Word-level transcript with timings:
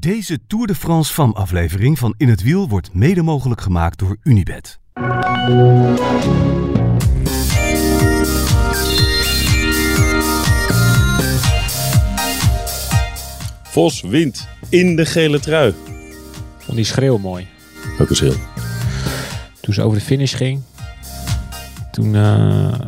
Deze 0.00 0.38
Tour 0.46 0.66
de 0.66 0.74
France 0.74 1.12
FAM 1.12 1.32
aflevering 1.32 1.98
van 1.98 2.14
In 2.16 2.28
het 2.28 2.42
Wiel 2.42 2.68
wordt 2.68 2.94
mede 2.94 3.22
mogelijk 3.22 3.60
gemaakt 3.60 3.98
door 3.98 4.16
Unibed. 4.22 4.80
Vos 13.62 14.00
wint 14.00 14.48
in 14.68 14.96
de 14.96 15.06
gele 15.06 15.40
trui. 15.40 15.74
Vond 16.58 16.76
die 16.76 16.84
schreeuw 16.84 17.18
mooi. 17.18 17.46
Welke 17.98 18.14
schil? 18.14 18.34
Toen 19.60 19.74
ze 19.74 19.82
over 19.82 19.98
de 19.98 20.04
finish 20.04 20.36
ging, 20.36 20.62
toen 21.90 22.14
eh, 22.14 22.80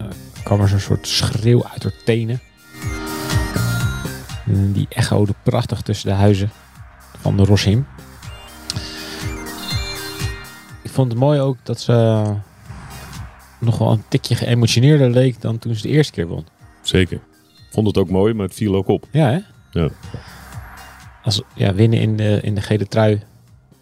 kwam 0.44 0.60
er 0.60 0.68
zo'n 0.68 0.79
soort 0.79 1.06
schreeuw 1.06 1.64
uit 1.64 1.82
haar 1.82 1.94
tenen. 2.04 2.40
En 4.46 4.72
die 4.72 4.86
echode 4.88 5.34
prachtig 5.42 5.80
tussen 5.80 6.08
de 6.08 6.14
huizen 6.14 6.50
van 7.23 7.36
de 7.36 7.45
Roshim. 7.45 7.86
Ik 10.83 10.91
vond 10.91 11.12
het 11.12 11.20
mooi 11.20 11.41
ook 11.41 11.56
dat 11.62 11.80
ze 11.80 12.24
nog 13.60 13.79
wel 13.79 13.92
een 13.92 14.05
tikje 14.09 14.34
geëmotioneerder 14.34 15.10
leek 15.10 15.41
dan 15.41 15.59
toen 15.59 15.74
ze 15.74 15.82
de 15.82 15.88
eerste 15.88 16.12
keer 16.12 16.27
won. 16.27 16.46
Zeker. 16.80 17.20
Vond 17.70 17.87
het 17.87 17.98
ook 17.98 18.10
mooi, 18.10 18.34
maar 18.34 18.46
het 18.46 18.55
viel 18.55 18.74
ook 18.74 18.88
op. 18.88 19.09
Ja, 19.10 19.30
hè? 19.30 19.38
Ja. 19.80 19.91
Als, 21.23 21.43
ja, 21.55 21.74
winnen 21.74 22.01
in 22.01 22.16
de, 22.16 22.41
in 22.43 22.55
de 22.55 22.60
gele 22.60 22.87
trui 22.87 23.20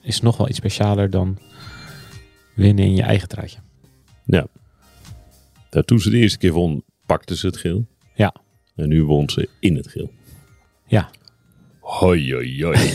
is 0.03 0.21
nog 0.21 0.37
wel 0.37 0.49
iets 0.49 0.59
specialer 0.59 1.11
dan 1.11 1.39
winnen 2.55 2.85
in 2.85 2.95
je 2.95 3.03
eigen 3.03 3.29
truitje. 3.29 3.59
Ja. 4.25 4.47
Nou, 5.71 5.85
toen 5.85 6.01
ze 6.01 6.11
de 6.11 6.17
eerste 6.17 6.39
keer 6.39 6.53
won, 6.53 6.85
pakte 7.07 7.37
ze 7.37 7.47
het 7.47 7.57
geel. 7.57 7.87
Ja. 8.15 8.35
En 8.77 8.89
nu 8.89 9.05
won 9.05 9.31
ze 9.31 9.49
in 9.61 9.77
het 9.77 9.89
geel. 9.89 10.13
Ja. 10.87 11.11
Hoi, 11.99 12.35
hoi, 12.35 12.65
hoi. 12.65 12.79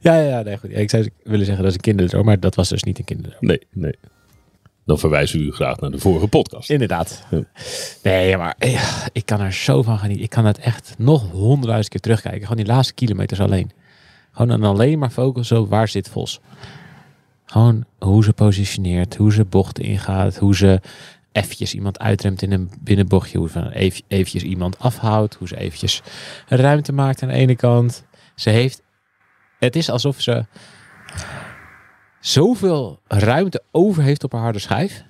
Ja, 0.00 0.20
ja, 0.20 0.42
nee, 0.42 0.58
goed. 0.58 0.76
Ik 0.76 0.90
zou 0.90 1.10
willen 1.22 1.46
zeggen 1.46 1.62
dat 1.62 1.70
is 1.70 1.76
een 1.76 1.82
kinderdroom, 1.82 2.24
maar 2.24 2.40
dat 2.40 2.54
was 2.54 2.68
dus 2.68 2.82
niet 2.82 2.98
een 2.98 3.04
kinderdroom. 3.04 3.46
Nee, 3.46 3.60
nee. 3.72 3.94
Dan 4.84 4.98
verwijzen 4.98 5.38
we 5.38 5.44
u 5.44 5.52
graag 5.52 5.80
naar 5.80 5.90
de 5.90 5.98
vorige 5.98 6.26
podcast. 6.26 6.70
Inderdaad. 6.70 7.26
Ja. 7.30 7.42
Nee, 8.02 8.36
maar 8.36 8.54
ja, 8.58 9.08
ik 9.12 9.26
kan 9.26 9.40
er 9.40 9.52
zo 9.52 9.82
van 9.82 9.98
genieten. 9.98 10.24
Ik 10.24 10.30
kan 10.30 10.44
het 10.44 10.58
echt 10.58 10.94
nog 10.98 11.30
honderdduizend 11.30 11.88
keer 11.88 12.00
terugkijken. 12.00 12.40
Gewoon 12.40 12.56
die 12.56 12.66
laatste 12.66 12.94
kilometers 12.94 13.40
alleen. 13.40 13.70
Gewoon 14.32 14.50
en 14.50 14.62
alleen 14.62 14.98
maar 14.98 15.10
focussen 15.10 15.60
op 15.60 15.70
waar 15.70 15.88
zit 15.88 16.08
Vos. 16.08 16.40
Gewoon 17.44 17.84
hoe 17.98 18.24
ze 18.24 18.32
positioneert, 18.32 19.16
hoe 19.16 19.32
ze 19.32 19.44
bochten 19.44 19.84
ingaat, 19.84 20.36
hoe 20.36 20.56
ze 20.56 20.80
eventjes 21.36 21.74
iemand 21.74 21.98
uitremt 21.98 22.42
in 22.42 22.52
een 22.52 22.70
binnenbochtje, 22.80 23.38
hoe 23.38 23.48
ze 23.48 23.74
even, 23.74 24.02
eventjes 24.08 24.42
iemand 24.42 24.78
afhoudt, 24.78 25.34
hoe 25.34 25.48
ze 25.48 25.56
eventjes 25.56 26.02
ruimte 26.46 26.92
maakt 26.92 27.22
aan 27.22 27.28
de 27.28 27.34
ene 27.34 27.56
kant. 27.56 28.04
Ze 28.34 28.50
heeft, 28.50 28.82
het 29.58 29.76
is 29.76 29.90
alsof 29.90 30.20
ze 30.20 30.44
zoveel 32.20 33.00
ruimte 33.06 33.62
over 33.70 34.02
heeft 34.02 34.24
op 34.24 34.32
haar 34.32 34.42
harde 34.42 34.58
schijf. 34.58 35.04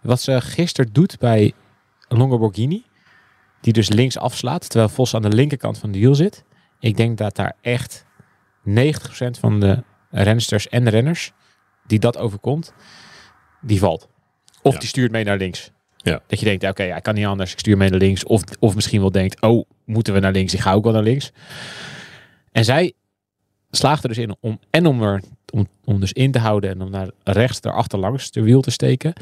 Wat 0.00 0.20
ze 0.20 0.40
gisteren 0.40 0.92
doet 0.92 1.18
bij 1.18 1.52
Longoborghini. 2.08 2.84
Die 3.60 3.72
dus 3.72 3.88
links 3.88 4.18
afslaat, 4.18 4.68
terwijl 4.68 4.88
Vos 4.88 5.14
aan 5.14 5.22
de 5.22 5.28
linkerkant 5.28 5.78
van 5.78 5.92
de 5.92 5.98
wiel 5.98 6.14
zit. 6.14 6.44
Ik 6.80 6.96
denk 6.96 7.18
dat 7.18 7.36
daar 7.36 7.56
echt 7.60 8.04
90% 8.68 8.72
van 9.40 9.60
de 9.60 9.82
rensters 10.10 10.68
en 10.68 10.88
renners 10.88 11.32
die 11.86 11.98
dat 11.98 12.18
overkomt, 12.18 12.72
die 13.60 13.78
valt. 13.78 14.08
Of 14.64 14.72
Ja. 14.72 14.78
die 14.78 14.88
stuurt 14.88 15.10
mee 15.12 15.24
naar 15.24 15.36
links. 15.36 15.70
Ja. 15.96 16.20
Dat 16.26 16.38
je 16.38 16.44
denkt, 16.44 16.64
oké, 16.64 16.82
ja, 16.82 16.96
ik 16.96 17.02
kan 17.02 17.14
niet 17.14 17.26
anders, 17.26 17.52
ik 17.52 17.58
stuur 17.58 17.76
mee 17.76 17.90
naar 17.90 17.98
links. 17.98 18.24
Of, 18.24 18.42
of 18.58 18.74
misschien 18.74 19.00
wel 19.00 19.10
denkt, 19.10 19.40
oh, 19.40 19.64
moeten 19.84 20.14
we 20.14 20.20
naar 20.20 20.32
links? 20.32 20.54
Ik 20.54 20.60
ga 20.60 20.72
ook 20.72 20.84
wel 20.84 20.92
naar 20.92 21.02
links. 21.02 21.30
En 22.52 22.64
zij 22.64 22.92
slaagt 23.70 24.02
er 24.02 24.08
dus 24.08 24.18
in 24.18 24.36
om 24.40 24.58
en 24.70 24.86
om 24.86 25.02
er 25.02 25.22
om, 25.52 25.66
om 25.84 26.00
dus 26.00 26.12
in 26.12 26.32
te 26.32 26.38
houden 26.38 26.70
en 26.70 26.82
om 26.82 26.90
naar 26.90 27.08
rechts 27.22 27.60
daarachter 27.60 27.98
langs 27.98 28.30
de 28.30 28.42
wiel 28.42 28.60
te 28.60 28.70
steken. 28.70 29.12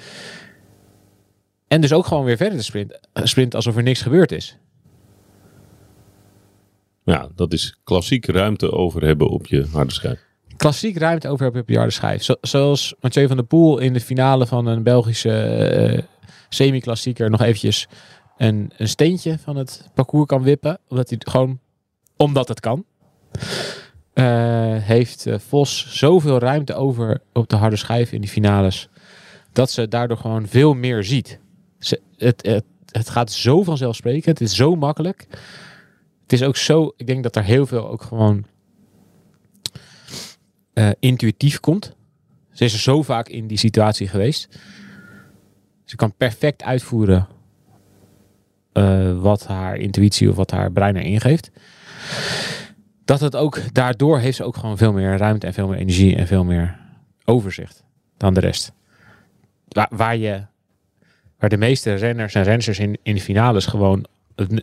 En 1.69 1.81
dus 1.81 1.93
ook 1.93 2.07
gewoon 2.07 2.25
weer 2.25 2.37
verder 2.37 2.59
te 2.59 2.65
sprinten, 2.65 3.01
sprinten 3.15 3.57
alsof 3.59 3.77
er 3.77 3.83
niks 3.83 4.03
gebeurd 4.03 4.33
is. 4.33 4.57
Ja, 7.05 7.29
dat 7.35 7.53
is 7.53 7.77
klassiek 7.85 8.27
ruimte 8.27 8.73
over 8.73 9.03
hebben 9.05 9.29
op 9.29 9.47
je 9.47 9.67
harde 9.73 9.93
schijf. 9.93 10.21
Klassiek 10.63 10.97
ruimte 10.99 11.29
over 11.29 11.43
hebben 11.45 11.63
op 11.63 11.69
je 11.69 11.77
harde 11.77 11.93
schijf. 11.93 12.23
Zo- 12.23 12.37
zoals 12.41 12.95
Mathieu 13.01 13.27
van 13.27 13.37
der 13.37 13.45
Poel 13.47 13.79
in 13.79 13.93
de 13.93 14.01
finale 14.01 14.47
van 14.47 14.67
een 14.67 14.83
Belgische 14.83 15.31
eh, 15.43 16.03
semi-klassieker 16.49 17.31
nog 17.31 17.41
eventjes 17.43 17.89
een, 18.37 18.73
een 18.77 18.89
steentje 18.89 19.39
van 19.39 19.57
het 19.57 19.91
parcours 19.95 20.27
kan 20.27 20.43
wippen. 20.43 20.79
Omdat 20.89 21.09
hij 21.09 21.19
gewoon, 21.25 21.59
omdat 22.17 22.49
het 22.49 22.61
kan. 22.61 22.85
eh, 24.13 24.25
heeft 24.77 25.27
eh, 25.27 25.39
Vos 25.39 25.87
zoveel 25.99 26.39
ruimte 26.39 26.75
over 26.75 27.21
op 27.33 27.49
de 27.49 27.57
harde 27.57 27.77
schijf 27.77 28.13
in 28.13 28.21
die 28.21 28.31
finales. 28.31 28.89
Dat 29.53 29.71
ze 29.71 29.89
daardoor 29.89 30.17
gewoon 30.17 30.47
veel 30.47 30.75
meer 30.75 31.05
ziet. 31.05 31.39
Het, 32.17 32.47
het, 32.47 32.65
het 32.91 33.09
gaat 33.11 33.33
zo 33.33 33.63
vanzelfsprekend. 33.63 34.39
Het 34.39 34.49
is 34.49 34.57
zo 34.57 34.77
makkelijk. 34.77 35.27
Het 36.23 36.33
is 36.33 36.43
ook 36.43 36.57
zo, 36.57 36.93
ik 36.97 37.07
denk 37.07 37.23
dat 37.23 37.37
er 37.37 37.45
heel 37.45 37.67
veel 37.67 37.89
ook 37.89 38.03
gewoon 38.03 38.45
eh, 40.73 40.91
intuïtief 40.99 41.61
komt. 41.61 41.97
Ze 42.53 42.65
is 42.65 42.73
er 42.73 42.79
zo 42.79 43.03
vaak 43.03 43.29
in 43.29 43.47
die 43.47 43.59
situatie 43.59 44.09
geweest. 44.09 44.59
Ze 45.85 45.97
kan 45.97 46.15
perfect 46.17 46.63
uitvoeren 46.63 47.29
eh, 48.73 49.21
wat 49.21 49.47
haar 49.47 49.77
intuïtie 49.77 50.29
of 50.31 50.37
wat 50.37 50.51
haar 50.51 50.73
brein 50.73 50.97
erin 50.97 51.21
geeft. 51.21 51.51
Dat 53.05 53.21
het 53.21 53.37
ook, 53.37 53.75
daardoor 53.75 54.19
heeft 54.19 54.37
ze 54.37 54.45
ook 54.45 54.57
gewoon 54.57 54.79
veel 54.79 54.93
meer 54.93 55.17
ruimte 55.17 55.47
en 55.47 55.53
veel 55.53 55.69
meer 55.69 55.79
energie 55.79 56.17
en 56.17 56.27
veel 56.27 56.45
meer 56.45 56.79
overzicht 57.25 57.85
dan 58.17 58.35
de 58.35 58.41
rest. 58.41 58.73
Waar, 59.69 59.89
waar 59.91 60.17
je, 60.17 60.43
waar 61.39 61.51
de 61.51 61.57
meeste 61.57 61.95
renners 61.95 62.35
en 62.35 62.43
rensters 62.43 62.79
in, 62.79 62.99
in 63.03 63.15
de 63.15 63.21
finales 63.21 63.67
gewoon 63.67 64.07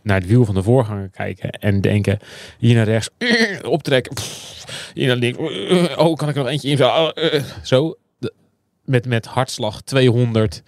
naar 0.03 0.19
het 0.19 0.27
wiel 0.27 0.45
van 0.45 0.55
de 0.55 0.63
voorganger 0.63 1.09
kijken 1.09 1.49
en 1.49 1.81
denken 1.81 2.19
hier 2.57 2.75
naar 2.75 2.85
rechts 2.85 3.09
optrekken, 3.63 4.15
hier 4.93 5.07
naar 5.07 5.15
links, 5.15 5.37
oh 5.95 6.15
kan 6.15 6.29
ik 6.29 6.35
er 6.35 6.41
nog 6.41 6.51
eentje 6.51 6.85
eh, 7.13 7.43
zo 7.63 7.97
De- 8.17 8.33
met, 8.85 9.05
met 9.05 9.25
hartslag 9.25 9.81
200 9.81 10.63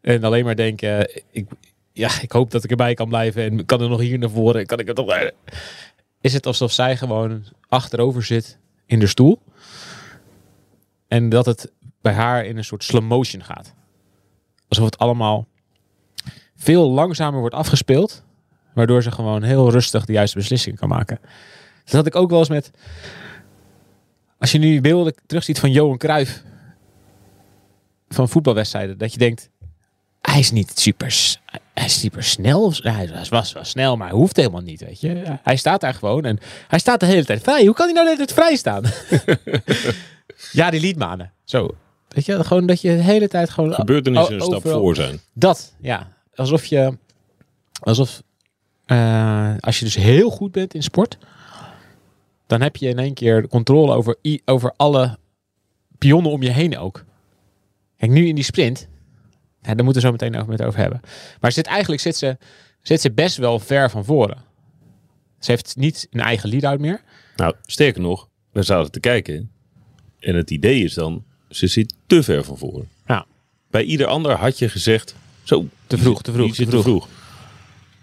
en 0.00 0.24
alleen 0.24 0.44
maar 0.44 0.56
denken 0.56 1.22
ik, 1.30 1.46
ja, 1.92 2.10
ik 2.20 2.32
hoop 2.32 2.50
dat 2.50 2.64
ik 2.64 2.70
erbij 2.70 2.94
kan 2.94 3.08
blijven 3.08 3.42
en 3.42 3.64
kan 3.66 3.80
er 3.80 3.88
nog 3.88 4.00
hier 4.00 4.18
naar 4.18 4.30
voren, 4.30 4.66
kan 4.66 4.78
ik 4.78 4.86
het 4.86 4.96
nog 4.96 5.30
is 6.20 6.32
het 6.32 6.46
alsof 6.46 6.72
zij 6.72 6.96
gewoon 6.96 7.44
achterover 7.68 8.22
zit 8.22 8.58
in 8.86 8.98
de 8.98 9.06
stoel 9.06 9.40
en 11.08 11.28
dat 11.28 11.46
het 11.46 11.72
bij 12.00 12.12
haar 12.12 12.44
in 12.44 12.56
een 12.56 12.64
soort 12.64 12.84
slow 12.84 13.02
motion 13.02 13.44
gaat. 13.44 13.74
Alsof 14.68 14.84
het 14.84 14.98
allemaal 14.98 15.46
veel 16.56 16.90
langzamer 16.90 17.40
wordt 17.40 17.54
afgespeeld, 17.54 18.24
waardoor 18.74 19.02
ze 19.02 19.10
gewoon 19.10 19.42
heel 19.42 19.70
rustig 19.70 20.04
de 20.04 20.12
juiste 20.12 20.38
beslissing 20.38 20.78
kan 20.78 20.88
maken. 20.88 21.18
Dat 21.84 21.94
had 21.94 22.06
ik 22.06 22.16
ook 22.16 22.30
wel 22.30 22.38
eens 22.38 22.48
met. 22.48 22.70
Als 24.38 24.52
je 24.52 24.58
nu 24.58 24.80
beelden 24.80 25.14
terugziet 25.26 25.58
van 25.58 25.70
Johan 25.72 25.98
Cruijff 25.98 26.42
van 28.08 28.28
voetbalwedstrijden, 28.28 28.98
dat 28.98 29.12
je 29.12 29.18
denkt, 29.18 29.50
hij 30.20 30.38
is 30.38 30.50
niet 30.50 30.78
super, 30.78 31.36
hij 31.74 31.84
is 31.84 32.00
super 32.00 32.22
snel. 32.22 32.72
Hij 32.76 33.10
was 33.30 33.52
wel 33.52 33.64
snel, 33.64 33.96
maar 33.96 34.08
hij 34.08 34.16
hoeft 34.16 34.36
helemaal 34.36 34.60
niet, 34.60 34.80
weet 34.80 35.00
je. 35.00 35.38
Hij 35.42 35.56
staat 35.56 35.80
daar 35.80 35.94
gewoon 35.94 36.24
en 36.24 36.38
hij 36.68 36.78
staat 36.78 37.00
de 37.00 37.06
hele 37.06 37.24
tijd 37.24 37.42
vrij. 37.42 37.64
Hoe 37.64 37.74
kan 37.74 37.84
hij 37.84 37.94
nou 37.94 38.06
de 38.06 38.12
hele 38.12 38.26
tijd 38.26 38.38
vrij 38.38 38.56
staan? 38.56 38.84
ja, 40.60 40.70
die 40.70 40.80
liedmanen. 40.80 41.32
Zo. 41.44 41.74
Weet 42.08 42.26
je, 42.26 42.44
gewoon 42.44 42.66
dat 42.66 42.80
je 42.80 42.96
de 42.96 43.02
hele 43.02 43.28
tijd 43.28 43.50
gewoon... 43.50 43.74
Gebeurtenissen 43.74 44.34
een 44.34 44.40
stap 44.40 44.62
voor 44.62 44.94
zijn. 44.94 45.20
dat, 45.32 45.74
ja. 45.80 46.12
Alsof 46.34 46.64
je... 46.64 46.98
Alsof... 47.80 48.22
eh, 48.86 49.54
als 49.60 49.78
je 49.78 49.84
dus 49.84 49.94
heel 49.94 50.30
goed 50.30 50.52
bent 50.52 50.74
in 50.74 50.82
sport... 50.82 51.18
Dan 52.46 52.60
heb 52.60 52.76
je 52.76 52.88
in 52.88 52.98
één 52.98 53.14
keer 53.14 53.48
controle 53.48 53.94
over, 53.94 54.16
over 54.44 54.72
alle 54.76 55.18
pionnen 55.98 56.32
om 56.32 56.42
je 56.42 56.50
heen 56.50 56.78
ook. 56.78 57.04
Kijk, 57.96 58.10
nu 58.10 58.26
in 58.26 58.34
die 58.34 58.44
sprint... 58.44 58.88
Ja, 59.62 59.74
daar 59.74 59.84
moeten 59.84 60.02
we 60.02 60.08
zo 60.08 60.12
meteen 60.12 60.36
over, 60.36 60.48
met 60.48 60.62
over 60.62 60.80
hebben. 60.80 61.00
Maar 61.40 61.52
zit, 61.52 61.66
eigenlijk 61.66 62.02
zit 62.02 62.16
ze, 62.16 62.36
zit 62.82 63.00
ze 63.00 63.12
best 63.12 63.36
wel 63.36 63.58
ver 63.58 63.90
van 63.90 64.04
voren. 64.04 64.38
Ze 65.38 65.50
heeft 65.50 65.76
niet 65.76 66.06
een 66.10 66.20
eigen 66.20 66.48
lead-out 66.48 66.78
meer. 66.78 67.00
Nou, 67.36 67.54
sterker 67.62 68.00
nog, 68.00 68.28
we 68.52 68.62
zaten 68.62 68.92
te 68.92 69.00
kijken. 69.00 69.50
En 70.18 70.34
het 70.34 70.50
idee 70.50 70.84
is 70.84 70.94
dan, 70.94 71.24
ze 71.48 71.66
zit 71.66 71.94
te 72.06 72.22
ver 72.22 72.44
van 72.44 72.58
voren. 72.58 72.88
Ja. 73.06 73.26
Bij 73.70 73.82
ieder 73.82 74.06
ander 74.06 74.32
had 74.32 74.58
je 74.58 74.68
gezegd, 74.68 75.14
zo. 75.42 75.68
Te 75.86 75.98
vroeg, 75.98 76.22
te 76.22 76.32
vroeg, 76.32 76.46
die 76.46 76.54
zit 76.54 76.70
te 76.70 76.82
vroeg. 76.82 77.08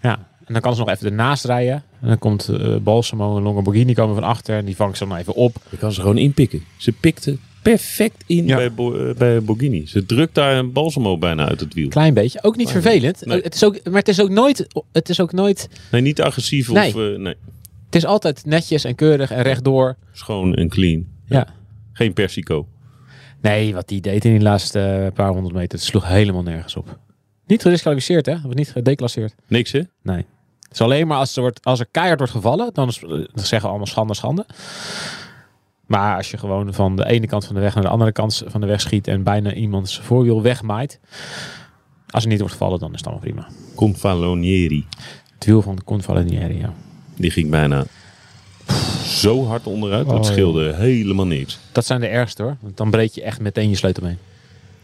Ja, 0.01 0.30
en 0.53 0.62
dan 0.62 0.62
kan 0.71 0.75
ze 0.75 0.80
nog 0.86 0.89
even 0.89 1.06
ernaast 1.06 1.45
rijden. 1.45 1.83
En 2.01 2.07
dan 2.07 2.18
komt 2.18 2.48
eh 2.48 2.75
Balsamo 2.75 3.38
en 3.38 3.44
Longoborghini 3.44 3.94
komen 3.94 4.15
van 4.15 4.24
achter. 4.24 4.57
En 4.57 4.65
die 4.65 4.75
vangt 4.75 4.98
ze 4.98 5.07
dan 5.07 5.18
even 5.18 5.33
op. 5.36 5.56
Je 5.69 5.77
kan 5.77 5.92
ze 5.92 6.01
gewoon 6.01 6.18
inpikken. 6.18 6.63
Ze 6.77 6.92
pikte 6.92 7.38
perfect 7.62 8.24
in 8.25 8.48
Ja. 8.48 8.56
bij, 8.56 8.74
Bo- 8.74 8.95
eh, 9.09 9.15
bij 9.15 9.42
Borghini. 9.42 9.88
Ze 9.88 10.06
drukt 10.06 10.36
daar 10.36 10.57
een 10.57 10.71
Balsamo 10.71 11.18
bijna 11.18 11.48
uit 11.48 11.59
het 11.59 11.74
wiel. 11.74 11.88
Klein 11.89 12.13
beetje. 12.13 12.44
Ook 12.44 12.56
niet 12.56 12.69
vervelend. 12.69 13.25
Nee. 13.25 13.42
Het 13.42 13.53
is 13.56 13.63
ook, 13.63 13.83
maar 13.83 14.00
het 14.00 14.07
is 14.07 14.21
ook 14.21 14.30
nooit... 14.30 14.68
Het 14.92 15.09
is 15.09 15.19
ook 15.19 15.31
nooit... 15.31 15.69
Nee, 15.92 16.01
niet 16.01 16.21
agressief 16.21 16.71
Nee. 16.71 16.88
of... 16.95 17.01
eh, 17.01 17.18
nee. 17.19 17.36
Het 17.86 17.95
is 17.95 18.06
altijd 18.06 18.45
netjes 18.45 18.83
en 18.83 18.95
keurig 18.95 19.31
en 19.31 19.42
rechtdoor. 19.42 19.95
Schoon 20.12 20.56
en 20.56 20.69
clean. 20.69 21.06
Ja. 21.25 21.48
Geen 21.94 22.13
persico. 22.13 22.68
Nee, 23.42 23.74
wat 23.74 23.88
die 23.88 24.01
deed 24.01 24.25
in 24.25 24.31
die 24.31 24.42
laatste 24.42 24.80
eh, 24.80 25.12
paar 25.13 25.30
honderd 25.31 25.56
meter, 25.56 25.77
het 25.77 25.88
sloeg 25.88 26.07
helemaal 26.07 26.44
nergens 26.44 26.75
op. 26.75 26.98
Niet 27.48 27.62
gedisqualificeerd, 27.62 28.25
hè? 28.25 28.33
Of 28.33 28.53
niet 28.53 28.71
gedeclasseerd. 28.71 29.36
Niks, 29.48 29.71
hè? 29.71 29.81
Nee. 30.03 30.25
Het 30.72 30.80
is 30.80 30.86
alleen 30.86 31.08
maar 31.08 31.18
als 31.18 31.36
er, 31.36 31.42
wordt, 31.42 31.66
als 31.66 31.80
er 31.80 31.86
keihard 31.92 32.20
wordt 32.20 32.34
gevallen, 32.34 32.74
dan, 32.74 32.88
is, 32.88 33.00
dan 33.00 33.28
zeggen 33.34 33.62
we 33.62 33.68
allemaal 33.68 33.86
schande, 33.86 34.14
schande. 34.14 34.46
Maar 35.86 36.18
als 36.18 36.32
je 36.32 36.38
gewoon 36.38 36.74
van 36.74 36.96
de 36.96 37.06
ene 37.06 37.28
kant 37.28 37.46
van 37.46 37.56
de 37.56 37.62
weg 37.62 37.74
naar 37.74 37.84
de 37.84 37.90
andere 37.90 38.12
kant 38.12 38.44
van 38.46 38.62
de 38.62 38.68
weg 38.68 38.82
schiet 38.82 39.08
en 39.08 39.24
bijna 39.24 39.54
iemands 39.54 40.00
voorwiel 40.00 40.42
wegmaait. 40.42 41.00
Als 42.10 42.24
er 42.24 42.30
niet 42.30 42.40
wordt 42.40 42.54
gevallen, 42.54 42.80
dan 42.80 42.94
is 42.94 42.98
het 42.98 43.08
allemaal 43.08 43.24
prima. 43.24 43.48
Confalonieri. 43.76 44.86
Het 45.34 45.46
wiel 45.46 45.62
van 45.62 45.76
de 45.76 45.84
Confalonieri, 45.84 46.58
ja. 46.58 46.74
Die 47.16 47.32
ging 47.32 47.50
bijna 47.50 47.86
zo 49.04 49.46
hard 49.46 49.68
onderuit. 49.68 50.08
Oh, 50.08 50.14
dat 50.14 50.26
scheelde 50.26 50.74
helemaal 50.74 51.28
niks. 51.28 51.60
Dat 51.72 51.86
zijn 51.86 52.00
de 52.00 52.08
ergste 52.08 52.44
hoor. 52.44 52.58
Want 52.62 52.78
dan 52.78 52.92
breek 52.92 53.12
je 53.12 53.22
echt 53.22 53.40
meteen 53.40 53.70
je 53.70 53.76
sleutelbeen. 53.76 54.18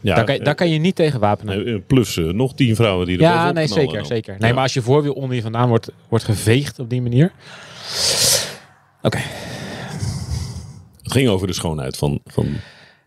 Ja, 0.00 0.14
daar, 0.14 0.24
kan 0.24 0.34
je, 0.34 0.40
daar 0.42 0.54
kan 0.54 0.68
je 0.68 0.78
niet 0.78 0.94
tegen 0.94 1.20
wapenen. 1.20 1.64
eh, 1.66 1.74
eh, 1.74 1.80
plus 1.86 2.16
eh, 2.16 2.24
nog 2.24 2.54
tien 2.54 2.76
vrouwen 2.76 3.06
die 3.06 3.16
er 3.16 3.22
Ja, 3.22 3.52
nee, 3.52 3.66
zeker, 3.66 3.96
dan. 3.96 4.06
zeker. 4.06 4.36
Nee, 4.38 4.48
Ja. 4.48 4.54
maar 4.54 4.62
als 4.62 4.74
je 4.74 4.82
voorwiel 4.82 5.12
onder 5.12 5.36
je 5.36 5.42
vandaan 5.42 5.68
wordt, 5.68 5.90
wordt 6.08 6.24
geveegd 6.24 6.78
op 6.78 6.90
die 6.90 7.02
manier. 7.02 7.32
Oké, 9.02 9.18
Het 11.02 11.12
ging 11.12 11.28
over 11.28 11.46
de 11.46 11.52
schoonheid 11.52 11.96
van, 11.96 12.20
van 12.24 12.46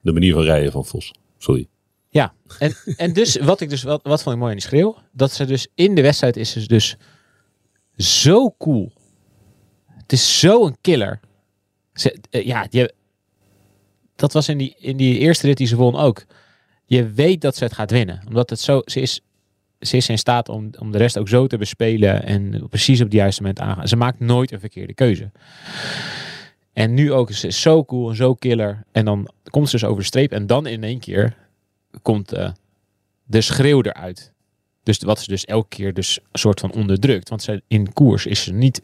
de 0.02 0.12
manier 0.12 0.34
van 0.34 0.44
rijden 0.44 0.72
van 0.72 0.86
Vos. 0.86 1.14
Sorry. 1.38 1.68
ja. 2.10 2.34
En, 2.60 2.76
en 2.98 3.14
dus, 3.14 3.36
wat 3.38 3.62
ik 3.62 3.70
dus, 3.70 3.84
wat, 3.84 4.00
wat 4.04 4.24
vond 4.24 4.36
ik 4.36 4.42
mooi 4.42 4.52
aan 4.54 4.58
die 4.60 4.68
schreeuw? 4.68 4.98
Dat 5.12 5.32
ze 5.32 5.46
dus 5.46 5.68
in 5.76 5.96
de 5.96 6.02
wedstrijd 6.02 6.38
is 6.38 6.52
ze 6.52 6.68
dus 6.68 6.98
zo 7.98 8.56
cool. 8.58 8.92
Het 9.88 10.12
is 10.12 10.40
zo 10.40 10.66
een 10.66 10.78
killer. 10.82 11.20
Ze, 11.94 12.18
eh, 12.30 12.46
ja, 12.46 12.68
je, 12.70 12.94
dat 14.16 14.34
was 14.34 14.50
in 14.50 14.58
die, 14.58 14.76
in 14.78 14.98
die 14.98 15.18
eerste 15.20 15.48
rit 15.48 15.58
die 15.58 15.68
ze 15.68 15.76
won 15.76 15.96
ook. 15.96 16.26
Je 16.92 17.12
weet 17.12 17.42
dat 17.42 17.56
ze 17.56 17.64
het 17.64 17.74
gaat 17.74 17.92
winnen. 17.92 18.22
Omdat 18.28 18.50
het 18.50 18.60
zo, 18.60 18.82
ze 18.86 19.02
is, 19.02 19.22
ze 19.80 19.98
is 19.98 20.10
in 20.10 20.18
staat 20.18 20.50
om, 20.50 20.70
om 20.80 20.92
de 20.92 20.98
rest 20.98 21.18
ook 21.18 21.30
zo 21.30 21.48
te 21.48 21.58
bespelen 21.58 22.24
en 22.24 22.68
precies 22.70 23.00
op 23.00 23.06
het 23.06 23.14
juiste 23.14 23.42
moment 23.42 23.60
aangaan. 23.60 23.88
Ze 23.88 23.96
maakt 23.96 24.20
nooit 24.20 24.52
een 24.52 24.60
verkeerde 24.60 24.94
keuze. 24.94 25.32
En 26.74 26.94
nu 26.94 27.12
ook, 27.12 27.32
ze 27.32 27.48
is 27.48 27.62
zo 27.62 27.86
cool 27.86 28.10
en 28.10 28.16
zo 28.16 28.34
killer. 28.34 28.84
En 28.92 29.06
dan 29.06 29.30
komt 29.50 29.70
ze 29.70 29.78
dus 29.78 29.88
over 29.88 30.00
de 30.00 30.08
streep 30.08 30.32
en 30.32 30.48
dan 30.48 30.68
in 30.68 30.84
één 30.84 31.00
keer 31.00 31.38
komt 32.02 32.34
eh, 32.34 32.52
de 33.24 33.42
schreeuw 33.42 33.82
eruit. 33.82 34.34
Dus 34.84 35.00
wat 35.00 35.20
ze 35.20 35.28
dus 35.28 35.46
elke 35.46 35.76
keer 35.76 35.94
dus 35.94 36.20
een 36.32 36.40
soort 36.40 36.60
van 36.60 36.74
onderdrukt. 36.74 37.30
Want 37.30 37.44
ze, 37.44 37.62
in 37.68 37.94
koers 37.94 38.26
is 38.26 38.44
ze 38.44 38.54
niet 38.54 38.82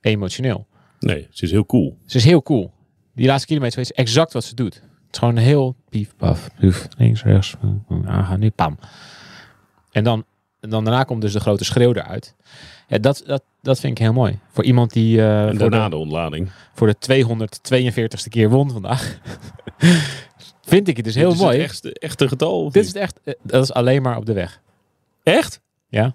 emotioneel. 0.00 0.66
Nee, 0.98 1.26
ze 1.30 1.44
is 1.44 1.50
heel 1.50 1.66
cool. 1.66 1.98
Ze 2.06 2.16
is 2.16 2.24
heel 2.24 2.42
cool. 2.42 2.72
Die 3.14 3.26
laatste 3.26 3.46
kilometer 3.46 3.76
weet 3.76 3.86
ze 3.86 3.94
exact 3.94 4.32
wat 4.32 4.44
ze 4.44 4.54
doet. 4.54 4.82
Is 5.14 5.20
gewoon 5.20 5.36
heel 5.36 5.76
pief, 5.88 6.16
paf, 6.16 6.50
puf, 6.58 6.88
links, 6.96 7.22
rechts, 7.22 7.56
hm, 7.60 8.06
aangaan, 8.06 8.40
nu, 8.40 8.50
pam. 8.50 8.78
En 9.90 10.04
dan, 10.04 10.24
en 10.60 10.70
dan 10.70 10.84
daarna 10.84 11.04
komt 11.04 11.20
dus 11.20 11.32
de 11.32 11.40
grote 11.40 11.64
schreeuw 11.64 11.92
eruit. 11.92 12.36
Ja, 12.88 12.98
dat, 12.98 13.22
dat, 13.26 13.44
dat 13.62 13.80
vind 13.80 13.98
ik 13.98 14.04
heel 14.04 14.12
mooi. 14.12 14.38
Voor 14.48 14.64
iemand 14.64 14.92
die 14.92 15.20
En 15.20 15.56
daarna 15.56 15.84
de, 15.84 15.90
de 15.90 15.96
ontlading. 15.96 16.50
voor 16.74 16.86
de 16.86 17.24
242ste 18.22 18.28
keer 18.28 18.48
won 18.48 18.70
vandaag. 18.70 19.18
vind 20.62 20.88
ik 20.88 20.96
het 20.96 21.04
dus 21.04 21.14
heel 21.14 21.28
Dit 21.28 21.38
is 21.38 21.42
mooi. 21.44 21.56
Het 21.56 21.64
echte, 21.64 21.98
echte 21.98 22.28
getal? 22.28 22.70
Dit 22.70 22.82
is 22.82 22.88
het 22.88 22.96
echt, 22.96 23.20
eh, 23.24 23.34
dat 23.42 23.62
is 23.62 23.72
alleen 23.72 24.02
maar 24.02 24.16
op 24.16 24.26
de 24.26 24.32
weg. 24.32 24.60
echt? 25.22 25.60
Ja. 25.88 26.14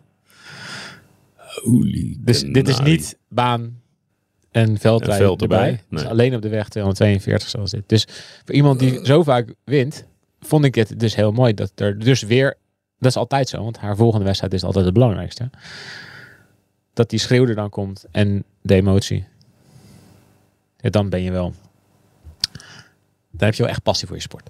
Holy 1.64 2.18
Dus 2.20 2.44
dit 2.44 2.68
is 2.68 2.80
niet 2.80 3.18
baan 3.28 3.82
en 4.52 4.78
veldrijden 4.78 5.16
En 5.20 5.22
veld 5.22 5.42
erbij. 5.42 5.84
nee. 5.90 6.06
alleen 6.06 6.36
op 6.36 6.42
de 6.42 6.50
weg 6.50 6.70
242 6.70 7.50
zoals 7.50 7.72
dit. 7.72 7.84
Dus 7.86 8.06
voor 8.46 8.56
iemand 8.56 8.80
die 8.80 9.06
zo 9.06 9.24
vaak 9.24 9.54
wint, 9.64 10.06
vond 10.40 10.66
ik 10.66 10.76
het 10.76 11.00
dus 11.00 11.16
heel 11.16 11.32
mooi 11.32 11.54
dat 11.54 11.72
er 11.76 12.00
dus 12.00 12.22
weer, 12.22 12.58
dat 12.98 13.10
is 13.10 13.18
altijd 13.18 13.50
zo, 13.50 13.64
want 13.64 13.78
haar 13.78 13.96
volgende 13.96 14.26
wedstrijd 14.26 14.54
is 14.54 14.64
altijd 14.64 14.86
het 14.86 14.94
belangrijkste. 14.94 15.50
Dat 16.94 17.10
die 17.10 17.20
schreeuw 17.20 17.48
er 17.48 17.56
dan 17.56 17.70
komt 17.70 18.06
en 18.12 18.44
de 18.62 18.76
emotie. 18.76 19.26
Ja, 20.78 20.90
dan 20.90 21.10
ben 21.10 21.22
je 21.22 21.32
wel, 21.32 21.54
dan 23.32 23.48
heb 23.48 23.54
je 23.54 23.62
wel 23.64 23.72
echt 23.72 23.84
passie 23.84 24.08
voor 24.08 24.16
je 24.16 24.22
sport. 24.22 24.50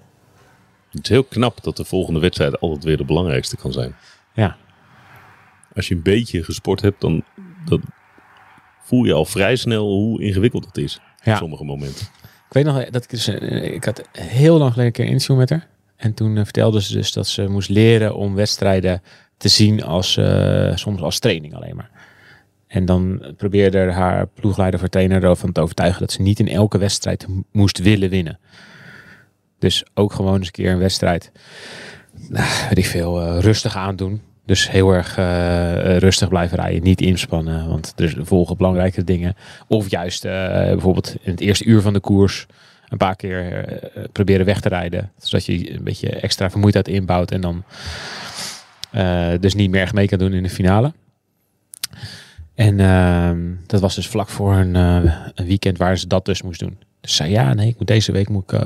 Het 0.90 1.02
is 1.02 1.08
heel 1.08 1.24
knap 1.24 1.62
dat 1.62 1.76
de 1.76 1.84
volgende 1.84 2.20
wedstrijd 2.20 2.60
altijd 2.60 2.84
weer 2.84 2.96
de 2.96 3.04
belangrijkste 3.04 3.56
kan 3.56 3.72
zijn. 3.72 3.94
Ja, 4.34 4.56
Als 5.74 5.88
je 5.88 5.94
een 5.94 6.02
beetje 6.02 6.44
gesport 6.44 6.80
hebt, 6.80 7.00
dan 7.00 7.24
dat 7.64 7.80
voel 8.90 9.04
je 9.04 9.12
al 9.12 9.24
vrij 9.24 9.56
snel 9.56 9.86
hoe 9.86 10.22
ingewikkeld 10.22 10.64
het 10.64 10.76
is. 10.76 11.00
Ja. 11.22 11.32
Op 11.32 11.38
sommige 11.38 11.64
momenten. 11.64 12.06
Ik 12.46 12.52
weet 12.52 12.64
nog 12.64 12.84
dat 12.84 13.04
ik 13.04 13.10
dus, 13.10 13.28
eh, 13.28 13.72
ik 13.74 13.84
had 13.84 14.02
heel 14.12 14.58
lang 14.58 14.72
geleden 14.72 14.86
een 14.86 14.92
keer 14.92 15.04
een 15.04 15.10
interview 15.10 15.36
met 15.36 15.50
haar. 15.50 15.68
En 15.96 16.14
toen 16.14 16.36
eh, 16.36 16.44
vertelde 16.44 16.82
ze 16.82 16.92
dus 16.92 17.12
dat 17.12 17.26
ze 17.26 17.48
moest 17.48 17.68
leren 17.68 18.14
om 18.14 18.34
wedstrijden 18.34 19.02
te 19.36 19.48
zien 19.48 19.84
als, 19.84 20.16
eh, 20.16 20.76
soms 20.76 21.00
als 21.00 21.18
training 21.18 21.54
alleen 21.54 21.76
maar. 21.76 21.90
En 22.66 22.84
dan 22.84 23.34
probeerde 23.36 23.78
haar 23.78 24.26
ploegleider 24.26 24.80
voor 24.80 24.88
trainer 24.88 25.24
ervan 25.24 25.52
te 25.52 25.60
overtuigen 25.60 26.00
dat 26.00 26.12
ze 26.12 26.22
niet 26.22 26.38
in 26.38 26.48
elke 26.48 26.78
wedstrijd 26.78 27.26
moest 27.52 27.78
willen 27.78 28.10
winnen. 28.10 28.38
Dus 29.58 29.84
ook 29.94 30.12
gewoon 30.12 30.36
eens 30.36 30.46
een 30.46 30.52
keer 30.52 30.72
een 30.72 30.78
wedstrijd, 30.78 31.32
nou, 32.28 32.48
weet 32.68 32.78
ik 32.78 32.86
veel, 32.86 33.20
eh, 33.20 33.38
rustig 33.40 33.76
aandoen. 33.76 34.20
Dus 34.50 34.70
heel 34.70 34.92
erg 34.92 35.18
eh, 35.18 35.96
rustig 35.96 36.28
blijven 36.28 36.58
rijden, 36.58 36.82
niet 36.82 37.00
inspannen, 37.00 37.68
want 37.68 37.92
er 37.96 38.16
volgen 38.20 38.56
belangrijke 38.56 39.04
dingen. 39.04 39.36
Of 39.66 39.90
juist 39.90 40.24
eh, 40.24 40.32
bijvoorbeeld 40.48 41.16
in 41.20 41.30
het 41.30 41.40
eerste 41.40 41.64
uur 41.64 41.80
van 41.80 41.92
de 41.92 42.00
koers 42.00 42.46
een 42.88 42.98
paar 42.98 43.16
keer 43.16 43.64
eh, 43.64 44.04
proberen 44.12 44.46
weg 44.46 44.60
te 44.60 44.68
rijden. 44.68 45.12
Zodat 45.18 45.46
je 45.46 45.74
een 45.74 45.84
beetje 45.84 46.08
extra 46.08 46.50
vermoeidheid 46.50 46.88
inbouwt 46.88 47.30
en 47.30 47.40
dan 47.40 47.64
dus 49.40 49.54
niet 49.54 49.70
meer 49.70 49.82
echt 49.82 49.94
mee 49.94 50.08
kan 50.08 50.18
doen 50.18 50.32
in 50.32 50.42
de 50.42 50.50
finale. 50.50 50.92
En 52.54 52.80
ehm, 52.80 53.40
dat 53.66 53.80
was 53.80 53.94
dus 53.94 54.08
vlak 54.08 54.28
voor 54.28 54.54
een, 54.54 54.74
een 54.74 55.46
weekend 55.46 55.78
waar 55.78 55.98
ze 55.98 56.06
dat 56.06 56.24
dus 56.24 56.42
moest 56.42 56.60
doen. 56.60 56.78
Dus 57.00 57.16
zei 57.16 57.30
ja, 57.30 57.54
nee, 57.54 57.68
ik 57.68 57.78
moet 57.78 57.86
deze 57.86 58.12
week 58.12 58.28
moet 58.28 58.52
ik, 58.52 58.60